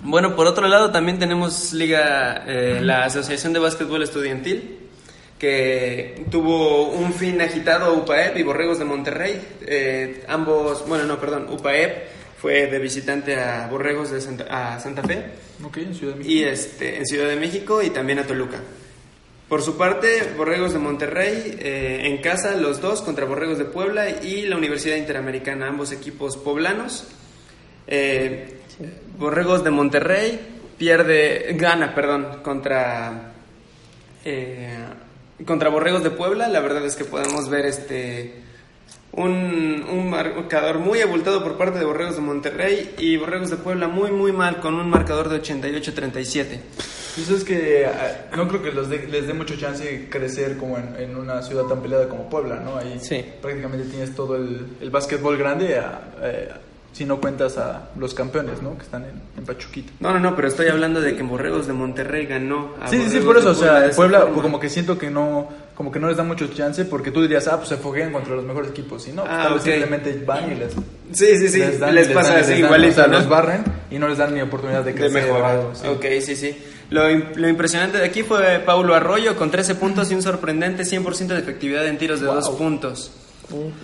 Bueno, 0.04 0.36
por 0.36 0.46
otro 0.46 0.68
lado 0.68 0.92
también 0.92 1.18
tenemos 1.18 1.74
liga, 1.74 2.44
eh, 2.48 2.80
la 2.84 3.06
Asociación 3.06 3.54
de 3.54 3.60
Básquetbol 3.60 4.04
Estudiantil, 4.04 4.78
que 5.40 6.26
tuvo 6.30 6.90
un 6.90 7.14
fin 7.14 7.42
agitado 7.42 7.94
UPAEP 7.96 8.38
y 8.38 8.44
Borregos 8.44 8.78
de 8.78 8.86
Monterrey. 8.86 9.42
Eh, 9.66 10.24
ambos, 10.28 10.86
bueno, 10.88 11.06
no, 11.06 11.18
perdón, 11.20 11.48
UPAEP 11.50 12.19
fue 12.40 12.68
de 12.68 12.80
visitante 12.80 13.40
a 13.40 13.68
Borregos 13.68 14.12
de 14.12 14.22
Santa, 14.22 14.46
a 14.76 14.80
Santa 14.80 15.04
Fe 15.04 15.26
Ok, 15.64 15.78
en 15.78 15.94
Ciudad 15.94 16.14
de 16.14 16.20
México. 16.20 16.34
y 16.34 16.44
este, 16.44 16.98
en 16.98 17.06
Ciudad 17.06 17.28
de 17.28 17.36
México 17.36 17.82
y 17.82 17.90
también 17.90 18.20
a 18.20 18.24
Toluca. 18.24 18.60
Por 19.50 19.62
su 19.62 19.78
parte, 19.78 20.34
Borregos 20.38 20.74
de 20.74 20.80
Monterrey 20.80 21.58
eh, 21.60 22.02
en 22.04 22.22
casa, 22.22 22.56
los 22.56 22.80
dos 22.80 23.02
contra 23.02 23.26
Borregos 23.26 23.58
de 23.58 23.66
Puebla 23.66 24.10
y 24.10 24.44
la 24.44 24.56
Universidad 24.56 24.96
Interamericana, 24.96 25.68
ambos 25.68 25.92
equipos 25.92 26.38
poblanos. 26.38 27.08
Eh, 27.88 28.60
Borregos 29.18 29.64
de 29.64 29.72
Monterrey 29.72 30.40
pierde, 30.78 31.56
gana, 31.58 31.94
perdón, 31.94 32.42
contra 32.44 33.34
eh, 34.24 34.78
contra 35.46 35.70
Borregos 35.70 36.04
de 36.04 36.12
Puebla. 36.12 36.48
La 36.48 36.60
verdad 36.60 36.86
es 36.86 36.96
que 36.96 37.06
podemos 37.06 37.50
ver 37.50 37.66
este 37.66 38.49
un, 39.12 39.86
un 39.90 40.10
marcador 40.10 40.80
muy 40.80 41.02
abultado 41.02 41.44
por 41.44 41.58
parte 41.58 41.80
de 41.80 41.86
Borregos 41.86 42.16
de 42.16 42.22
Monterrey 42.22 42.94
y 42.98 43.18
Borregos 43.18 43.50
de 43.50 43.58
Puebla 43.58 43.88
muy 43.88 44.12
muy 44.12 44.32
mal 44.32 44.60
con 44.60 44.76
un 44.76 44.90
marcador 44.90 45.30
de 45.30 45.42
88-37. 45.42 46.60
Eso 47.20 47.36
es 47.36 47.44
que 47.44 47.86
ah, 47.88 48.28
no 48.38 48.48
creo 48.48 48.62
que 48.62 48.72
los 48.72 48.88
dé- 48.90 49.08
les 49.10 49.28
dé 49.28 49.34
mucho 49.34 49.56
chance 49.58 50.08
crecer 50.10 50.58
como 50.58 50.78
en, 50.78 50.96
en 50.98 51.18
una 51.18 51.42
ciudad 51.42 51.64
tan 51.64 51.82
peleada 51.82 52.08
como 52.08 52.30
Puebla, 52.30 52.58
¿no? 52.64 52.78
Ahí 52.78 52.98
Sí. 53.02 53.26
prácticamente 53.42 53.88
tienes 53.90 54.16
todo 54.16 54.36
el, 54.36 54.68
el 54.80 54.90
básquetbol 54.90 55.38
grande, 55.38 55.78
ah, 55.80 56.00
eh, 56.22 56.50
si 56.94 57.06
no 57.06 57.20
cuentas 57.20 57.58
a 57.58 57.90
los 57.98 58.14
campeones, 58.14 58.62
¿no? 58.62 58.76
Que 58.78 58.84
están 58.84 59.04
en, 59.04 59.22
en 59.38 59.44
Pachuquita. 59.46 59.92
No, 60.00 60.12
no, 60.14 60.20
no, 60.20 60.36
pero 60.36 60.48
estoy 60.48 60.68
hablando 60.68 61.02
de 61.02 61.16
que 61.16 61.24
Borregos 61.24 61.68
de 61.68 61.74
Monterrey 61.74 62.26
ganó. 62.26 62.76
a 62.80 62.88
Sí, 62.88 62.98
sí, 63.02 63.10
sí, 63.10 63.20
Borregos 63.20 63.26
por 63.26 63.38
eso, 63.38 63.48
de 63.48 63.52
o 63.52 63.56
sea, 63.74 63.80
de 63.88 63.94
Puebla 63.96 64.20
forma. 64.22 64.42
como 64.44 64.60
que 64.60 64.70
siento 64.70 64.98
que 64.98 65.10
no, 65.10 65.50
como 65.80 65.94
que 65.94 66.00
no 66.00 66.10
les 66.10 66.18
da 66.18 66.24
mucho 66.24 66.46
chance 66.48 66.84
porque 66.84 67.10
tú 67.10 67.22
dirías, 67.22 67.48
ah, 67.48 67.56
pues 67.56 67.70
se 67.70 67.78
foguean 67.78 68.12
contra 68.12 68.36
los 68.36 68.44
mejores 68.44 68.72
equipos, 68.72 69.08
y 69.08 69.14
no, 69.14 69.22
pues, 69.24 69.34
Ah, 69.34 69.44
tal 69.44 69.54
vez 69.54 69.62
ok. 69.62 69.68
simplemente 69.70 70.24
van 70.26 70.52
y 70.52 70.56
les, 70.56 70.74
Sí, 71.14 71.38
sí, 71.38 71.48
sí, 71.48 71.60
les 71.60 71.78
pasa 72.10 72.34
dan, 72.34 72.42
así 72.42 72.50
les 72.52 72.60
dan, 72.60 72.60
igualito, 72.60 72.92
o 72.92 72.96
sea, 72.96 73.08
¿no? 73.08 73.14
los 73.14 73.30
barren 73.30 73.64
y 73.90 73.98
no 73.98 74.10
les 74.10 74.18
dan 74.18 74.36
ni 74.36 74.42
oportunidad 74.42 74.84
de 74.84 74.92
de 74.92 75.00
crecer. 75.00 75.24
o 75.24 75.28
mejorar. 75.28 75.52
algo, 75.52 75.72
sí. 75.74 75.88
Ok, 75.88 76.06
sí, 76.22 76.36
sí. 76.36 76.54
Lo, 76.90 77.08
lo 77.08 77.48
impresionante 77.48 77.98
de 77.98 78.04
aquí 78.04 78.24
fue 78.24 78.60
Paulo 78.66 78.94
Arroyo 78.94 79.38
con 79.38 79.52
13 79.52 79.76
puntos 79.76 80.12
y 80.12 80.16
un 80.16 80.22
sorprendente 80.22 80.84
100% 80.84 81.28
de 81.28 81.40
efectividad 81.40 81.88
en 81.88 81.98
tiros 81.98 82.20
de 82.20 82.26
Wow. 82.28 82.36
dos 82.36 82.50
puntos. 82.50 83.12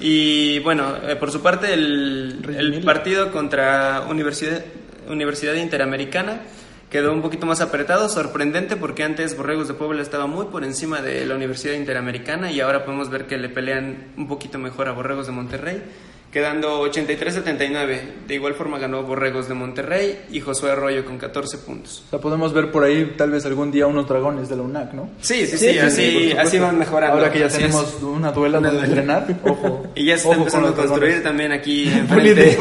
Y 0.01 0.59
bueno, 0.59 0.95
eh, 1.07 1.15
por 1.15 1.31
su 1.31 1.41
parte, 1.41 1.73
el, 1.73 2.39
el 2.57 2.83
partido 2.83 3.31
contra 3.31 4.01
Universidad, 4.09 4.65
Universidad 5.09 5.53
Interamericana 5.53 6.41
quedó 6.89 7.11
un 7.11 7.21
poquito 7.21 7.45
más 7.45 7.61
apretado, 7.61 8.07
sorprendente 8.09 8.75
porque 8.75 9.03
antes 9.03 9.35
Borregos 9.35 9.67
de 9.67 9.73
Puebla 9.73 10.01
estaba 10.01 10.27
muy 10.27 10.45
por 10.45 10.63
encima 10.63 11.01
de 11.01 11.25
la 11.25 11.35
Universidad 11.35 11.73
Interamericana 11.73 12.51
y 12.51 12.61
ahora 12.61 12.85
podemos 12.85 13.09
ver 13.09 13.25
que 13.25 13.37
le 13.37 13.49
pelean 13.49 14.13
un 14.17 14.27
poquito 14.27 14.57
mejor 14.59 14.87
a 14.87 14.91
Borregos 14.93 15.25
de 15.27 15.33
Monterrey, 15.33 15.83
quedando 16.31 16.81
83-79. 16.85 17.99
De 18.27 18.35
igual 18.35 18.53
forma 18.55 18.77
ganó 18.77 19.03
Borregos 19.03 19.47
de 19.47 19.53
Monterrey 19.55 20.19
y 20.31 20.41
Josué 20.41 20.71
Arroyo 20.71 21.05
con 21.05 21.17
14 21.17 21.59
puntos. 21.59 22.03
O 22.07 22.09
sea, 22.09 22.19
podemos 22.19 22.53
ver 22.53 22.71
por 22.71 22.83
ahí 22.83 23.13
tal 23.17 23.31
vez 23.31 23.45
algún 23.45 23.71
día 23.71 23.87
unos 23.87 24.07
dragones 24.07 24.49
de 24.49 24.55
la 24.57 24.61
UNAC, 24.63 24.93
¿no? 24.93 25.09
Sí, 25.21 25.45
sí, 25.47 25.57
sí, 25.57 25.65
Sí, 25.67 25.73
sí, 25.73 25.79
así, 25.79 26.31
así 26.33 26.59
van 26.59 26.77
mejorando. 26.77 27.17
Ahora 27.17 27.31
que 27.31 27.39
ya 27.39 27.45
así 27.47 27.57
tenemos 27.59 27.95
es. 27.95 28.03
una 28.03 28.31
duela 28.31 28.59
donde 28.59 28.83
entrenar, 28.85 29.27
ojo. 29.43 29.87
Y 29.95 30.05
ya 30.05 30.17
se 30.17 30.23
está 30.29 30.35
empezando 30.39 30.67
a 30.69 30.75
construir 30.75 31.21
dragones. 31.21 31.23
también 31.23 31.51
aquí 31.53 31.87
enfrente. 31.93 32.57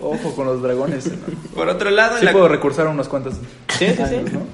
Ojo 0.00 0.34
con 0.34 0.46
los 0.46 0.62
dragones. 0.62 1.10
Por 1.54 1.68
otro 1.68 1.90
lado, 1.90 2.14
Sí 2.14 2.20
en 2.20 2.26
la, 2.26 2.32
puedo 2.32 2.48
recursar 2.48 2.86
unos 2.88 3.08
cuantos 3.08 3.34
Sí, 3.78 3.86
sí, 3.88 3.94
sí. 3.96 4.02
años, 4.02 4.32
¿no? 4.32 4.46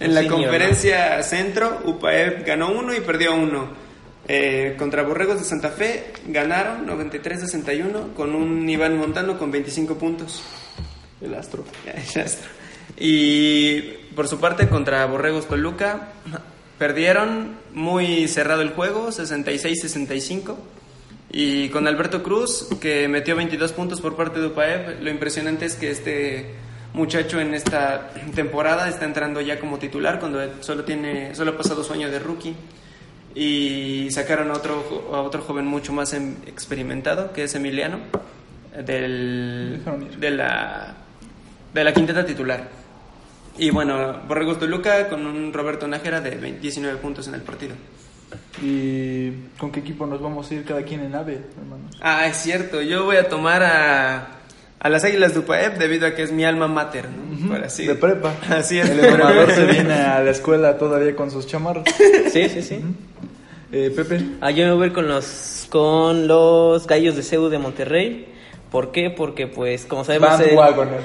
en 0.00 0.14
la 0.14 0.22
Sí, 0.22 0.28
conferencia 0.28 1.22
centro, 1.22 1.80
UPAEP 1.84 2.46
ganó 2.46 2.70
uno 2.72 2.94
y 2.94 3.00
perdió 3.00 3.34
uno. 3.34 3.68
Eh, 4.26 4.74
contra 4.78 5.02
Borregos 5.02 5.38
de 5.38 5.44
Santa 5.44 5.68
Fe 5.70 6.12
ganaron 6.28 6.86
93-61 6.86 8.14
con 8.14 8.34
un 8.34 8.66
Iván 8.68 8.96
Montano 8.96 9.38
con 9.38 9.50
25 9.50 9.96
puntos. 9.96 10.42
El 11.20 11.34
astro. 11.34 11.64
Y 12.98 13.80
por 14.14 14.28
su 14.28 14.38
parte, 14.38 14.68
contra 14.68 15.04
Borregos 15.06 15.46
Toluca, 15.48 16.08
perdieron 16.78 17.56
muy 17.72 18.28
cerrado 18.28 18.62
el 18.62 18.70
juego, 18.70 19.08
66-65. 19.08 20.56
Y 21.36 21.68
con 21.70 21.88
Alberto 21.88 22.22
Cruz, 22.22 22.68
que 22.80 23.08
metió 23.08 23.34
22 23.34 23.72
puntos 23.72 24.00
por 24.00 24.14
parte 24.14 24.38
de 24.38 24.46
UPAEP, 24.46 25.02
lo 25.02 25.10
impresionante 25.10 25.64
es 25.64 25.74
que 25.74 25.90
este 25.90 26.54
muchacho 26.92 27.40
en 27.40 27.54
esta 27.54 28.10
temporada 28.36 28.88
está 28.88 29.04
entrando 29.04 29.40
ya 29.40 29.58
como 29.58 29.80
titular 29.80 30.20
cuando 30.20 30.38
solo 30.62 30.84
tiene 30.84 31.34
solo 31.34 31.50
ha 31.50 31.56
pasado 31.56 31.82
su 31.82 31.92
año 31.92 32.08
de 32.08 32.20
rookie. 32.20 32.54
Y 33.34 34.12
sacaron 34.12 34.52
a 34.52 34.54
otro 34.54 35.10
a 35.12 35.22
otro 35.22 35.42
joven 35.42 35.66
mucho 35.66 35.92
más 35.92 36.12
em- 36.12 36.36
experimentado 36.46 37.32
que 37.32 37.42
es 37.42 37.54
Emiliano 37.56 37.98
del, 38.86 39.82
de 40.20 40.30
la 40.30 40.94
de 41.74 41.82
la 41.82 41.92
quinteta 41.92 42.24
titular. 42.24 42.68
Y 43.58 43.70
bueno 43.70 44.20
Borregos 44.28 44.60
Toluca 44.60 45.08
con 45.08 45.26
un 45.26 45.52
Roberto 45.52 45.88
Nájera 45.88 46.20
de 46.20 46.36
20 46.36 46.60
19 46.60 46.98
puntos 46.98 47.26
en 47.26 47.34
el 47.34 47.42
partido 47.42 47.74
¿Y 48.62 49.30
con 49.58 49.70
qué 49.72 49.80
equipo 49.80 50.06
nos 50.06 50.20
vamos 50.22 50.50
a 50.50 50.54
ir 50.54 50.64
cada 50.64 50.82
quien 50.82 51.00
en 51.00 51.14
AVE, 51.14 51.40
hermano? 51.60 51.84
ah 52.00 52.26
es 52.26 52.36
cierto 52.36 52.80
yo 52.82 53.04
voy 53.04 53.16
a 53.16 53.28
tomar 53.28 53.62
a 53.62 54.28
a 54.78 54.88
las 54.90 55.02
Águilas 55.04 55.32
de 55.34 55.40
UPAEP 55.40 55.78
debido 55.78 56.06
a 56.06 56.14
que 56.14 56.22
es 56.22 56.30
mi 56.32 56.44
alma 56.44 56.68
mater 56.68 57.08
¿no? 57.08 57.48
Por 57.48 57.64
así- 57.64 57.86
De 57.86 57.94
prepa. 57.94 58.34
así 58.50 58.78
es 58.78 58.88
El 58.90 59.00
entrenador 59.00 59.50
se 59.50 59.64
viene 59.66 59.94
a 59.94 60.22
la 60.22 60.30
escuela 60.30 60.76
todavía 60.78 61.14
con 61.16 61.30
sus 61.30 61.46
chamarras. 61.46 61.84
Sí, 62.32 62.48
sí, 62.48 62.62
sí. 62.62 62.80
Eh, 63.72 63.90
Pepe. 63.94 64.20
Ah, 64.40 64.50
yo 64.50 64.66
me 64.66 64.72
voy 64.72 64.84
a 64.84 64.86
ir 64.88 64.92
con 64.92 65.08
los, 65.08 65.66
con 65.70 66.26
los 66.28 66.86
gallos 66.86 67.16
de 67.16 67.22
CEU 67.22 67.48
de 67.48 67.58
Monterrey. 67.58 68.28
¿Por 68.74 68.90
qué? 68.90 69.08
Porque, 69.08 69.46
pues, 69.46 69.84
como 69.86 70.04
sabemos... 70.04 70.30
el-. 70.40 70.56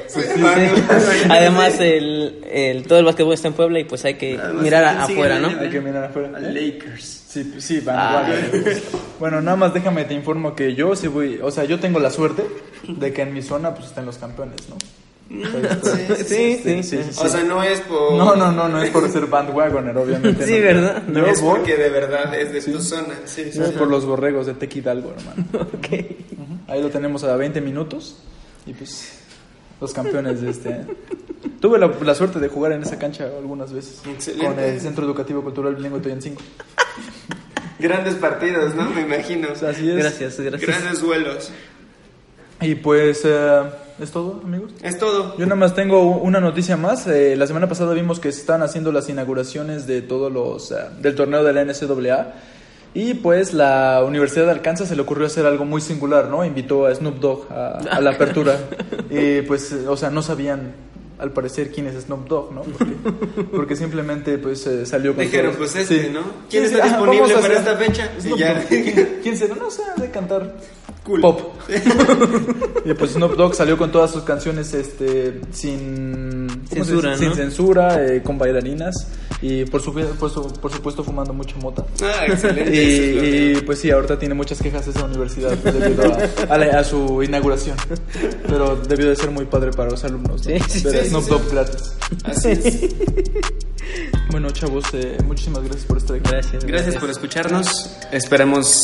Sí, 0.08 0.22
sí. 0.22 0.42
Además, 1.30 1.80
el, 1.80 2.44
el, 2.52 2.88
todo 2.88 2.98
el 2.98 3.06
basquetbol 3.06 3.36
está 3.36 3.48
en 3.50 3.54
Puebla 3.54 3.80
y 3.80 3.84
pues 3.84 4.04
hay 4.06 4.16
que 4.16 4.40
Además, 4.40 4.64
mirar 4.64 4.84
a- 4.86 4.90
¿quién 4.96 5.06
sigue 5.06 5.20
afuera, 5.20 5.40
¿no? 5.40 5.50
Hay 5.62 5.70
que 5.70 5.80
mirar 5.80 6.04
afuera. 6.06 6.30
a 6.36 6.40
Lakers 6.40 7.06
Sí, 7.30 7.54
sí, 7.60 7.80
bandwagoner. 7.82 8.82
Bueno, 9.20 9.40
nada 9.42 9.56
más 9.56 9.72
déjame 9.72 10.04
te 10.06 10.16
informo 10.16 10.56
que 10.56 10.74
yo 10.74 10.96
sí 10.96 11.08
voy, 11.08 11.40
o 11.44 11.52
sea, 11.52 11.66
yo 11.66 11.80
tengo 11.80 12.00
la 12.00 12.10
suerte 12.10 12.44
de 12.88 13.14
que 13.14 13.22
en 13.22 13.36
mi 13.36 13.44
zona 13.44 13.76
pues 13.76 13.86
están 13.86 14.08
los 14.08 14.18
campeones, 14.18 14.68
¿no? 14.68 14.76
Sí, 15.30 16.60
sí, 16.64 16.84
sí. 16.84 17.00
O 17.18 17.28
sea, 17.28 17.44
no 17.44 17.62
es 17.64 17.82
por... 17.82 18.14
No, 18.14 18.36
no, 18.36 18.52
no, 18.52 18.68
no 18.68 18.82
es 18.82 18.90
por 18.90 19.08
ser 19.12 19.28
bandwagoner, 19.28 19.96
obviamente. 19.98 20.46
Sí, 20.46 20.54
no. 20.54 20.60
¿verdad? 20.64 21.04
Yo 21.14 21.26
es 21.28 21.42
voy- 21.42 21.58
porque 21.60 21.78
de 21.78 21.90
verdad 21.90 22.34
es 22.34 22.52
de 22.52 22.62
tu 22.72 22.80
zona. 22.82 23.14
Sí, 23.26 23.52
sí. 23.52 23.60
voy 23.60 23.70
por 23.72 23.88
los 23.90 24.06
borregos 24.06 24.48
de 24.48 24.56
Tequidalgo, 24.56 25.14
hermano. 25.18 25.46
Ok. 25.78 25.88
Ahí 26.68 26.82
lo 26.82 26.90
tenemos 26.90 27.24
a 27.24 27.36
20 27.36 27.62
minutos 27.62 28.18
y 28.66 28.74
pues 28.74 29.20
los 29.80 29.94
campeones 29.94 30.42
de 30.42 30.50
este. 30.50 30.82
Tuve 31.60 31.78
la, 31.80 31.88
la 32.04 32.16
suerte 32.16 32.40
de 32.40 32.48
jugar 32.48 32.72
en 32.74 32.84
esa 32.84 32.98
cancha 33.00 33.26
algunas 33.26 33.72
veces 33.72 34.02
Excelente. 34.08 34.46
con 34.48 34.60
el 34.60 34.80
Centro 34.82 35.06
Educativo 35.06 35.42
Cultural 35.44 35.76
Bilingüe 35.76 36.00
Toyan 36.00 36.22
5. 36.24 36.42
Grandes 37.80 38.16
partidos, 38.16 38.76
¿no? 38.76 38.90
Me 38.90 39.02
imagino. 39.02 39.48
Así 39.52 39.90
es. 39.90 39.96
Gracias, 39.96 40.40
gracias. 40.40 40.62
Grandes 40.70 41.02
duelos. 41.02 41.52
Y 42.62 42.76
pues 42.76 43.22
eh, 43.24 43.62
es 44.02 44.12
todo, 44.12 44.42
amigos. 44.44 44.72
Es 44.82 44.98
todo. 44.98 45.38
Yo 45.38 45.46
nada 45.46 45.56
más 45.56 45.76
tengo 45.76 46.18
una 46.18 46.40
noticia 46.40 46.78
más. 46.78 47.08
Eh, 47.08 47.36
la 47.36 47.48
semana 47.48 47.68
pasada 47.68 47.94
vimos 47.94 48.20
que 48.20 48.30
están 48.30 48.62
haciendo 48.62 48.92
las 48.92 49.10
inauguraciones 49.10 49.88
de 49.88 50.02
todos 50.02 50.32
los 50.32 50.72
eh, 50.72 50.76
del 51.00 51.16
torneo 51.16 51.44
de 51.44 51.54
la 51.54 51.64
NCAA. 51.66 52.34
Y 52.94 53.14
pues 53.16 53.54
la 53.54 54.04
Universidad 54.06 54.46
de 54.46 54.52
Arkansas 54.52 54.88
se 54.88 54.96
le 54.96 55.04
ocurrió 55.04 55.28
hacer 55.28 55.46
algo 55.46 55.64
muy 55.64 55.80
singular, 55.80 56.28
¿no? 56.28 56.44
Invitó 56.44 56.88
a 56.88 56.96
Snoop 56.96 57.20
Dogg 57.20 57.52
a, 57.52 57.78
a 57.78 58.02
la 58.02 58.12
apertura. 58.12 58.58
y 59.10 59.42
pues, 59.44 59.72
eh, 59.72 59.88
o 59.88 59.96
sea, 59.96 60.10
no 60.10 60.22
sabían 60.22 60.74
al 61.20 61.32
parecer 61.32 61.72
quién 61.72 61.88
es 61.88 62.02
Snoop 62.04 62.28
Dogg, 62.28 62.54
¿no? 62.54 62.62
Porque, 62.62 62.94
porque 63.56 63.76
simplemente 63.76 64.38
pues 64.38 64.66
eh, 64.68 64.86
salió 64.86 65.14
con 65.14 65.24
Dijeron, 65.26 65.54
pues 65.58 65.76
este, 65.76 66.04
Sí. 66.06 66.10
¿no? 66.14 66.22
¿Quién 66.50 66.68
Sí, 66.68 66.74
está 66.74 66.84
ah, 66.86 66.88
disponible 66.88 67.34
para 67.34 67.40
hacer- 67.40 67.52
esta 67.54 67.78
fecha? 67.78 68.12
Y 68.18 68.22
Snoop 68.22 68.40
ya. 68.40 68.54
Dogg. 68.56 68.68
¿Quién, 68.70 69.20
quién 69.24 69.38
será? 69.38 69.56
No 69.56 69.70
sé, 69.70 69.82
ha 69.96 70.00
de 70.02 70.10
cantar 70.12 70.56
Cool. 71.04 71.22
pop. 71.22 71.42
y 72.86 72.94
pues 72.94 73.12
Snoop 73.12 73.36
Dogg 73.36 73.56
salió 73.56 73.78
con 73.78 73.92
todas 73.92 74.12
sus 74.12 74.24
canciones 74.24 74.74
este 74.74 75.42
sin 75.52 76.48
¿cómo 76.70 76.84
se 76.84 76.92
Censura, 76.92 77.18
sin 77.18 77.34
censura, 77.34 78.06
eh, 78.06 78.22
con 78.22 78.38
bailarinas 78.38 79.08
y 79.42 79.66
por, 79.66 79.82
su- 79.82 79.94
por, 79.94 80.30
su- 80.30 80.54
por 80.54 80.72
supuesto 80.72 81.04
fumando 81.04 81.34
mucha 81.34 81.56
mota. 81.58 81.86
Ah, 82.04 82.26
excelente. 82.28 82.72
Y, 82.76 83.58
y, 83.58 83.62
pues 83.62 83.80
sí, 83.80 83.90
ahorita 83.90 84.20
tiene 84.20 84.36
muchas 84.36 84.62
quejas 84.62 84.86
esa 84.88 85.06
universidad 85.06 85.52
debido 85.58 86.04
a, 86.50 86.54
a 86.54 86.58
la- 86.58 86.80
a 86.80 86.84
su 86.84 87.24
inauguración. 87.24 87.78
Pero 88.48 88.76
debió 88.76 89.10
de 89.10 89.16
ser 89.16 89.32
muy 89.32 89.46
padre 89.46 89.72
para 89.72 89.90
los 89.90 90.04
alumnos. 90.04 90.46
¿no? 90.46 90.54
Sí, 90.54 90.60
sí, 90.68 90.80
sí, 90.82 91.09
Snoop. 91.10 91.28
Dogg 91.28 91.52
gratis. 91.52 91.94
Así 92.24 92.50
es. 92.52 92.80
Bueno, 94.32 94.52
chavos, 94.52 94.86
eh, 94.94 95.18
muchísimas 95.26 95.64
gracias 95.64 95.86
por 95.86 95.98
estar 95.98 96.16
aquí. 96.16 96.30
Gracias. 96.30 96.64
Gracias 96.64 96.96
por 96.98 97.10
escucharnos. 97.10 97.98
Esperamos 98.12 98.80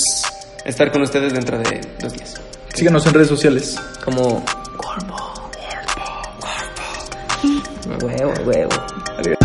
estar 0.66 0.92
con 0.92 1.04
ustedes 1.04 1.34
dentro 1.34 1.60
de 1.60 1.82
dos 2.02 2.14
días. 2.14 2.42
Síganos 2.74 3.06
en 3.06 3.14
redes 3.14 3.28
sociales. 3.28 3.80
Como. 4.04 4.44
Huevo, 8.02 8.34
huevo. 8.46 9.45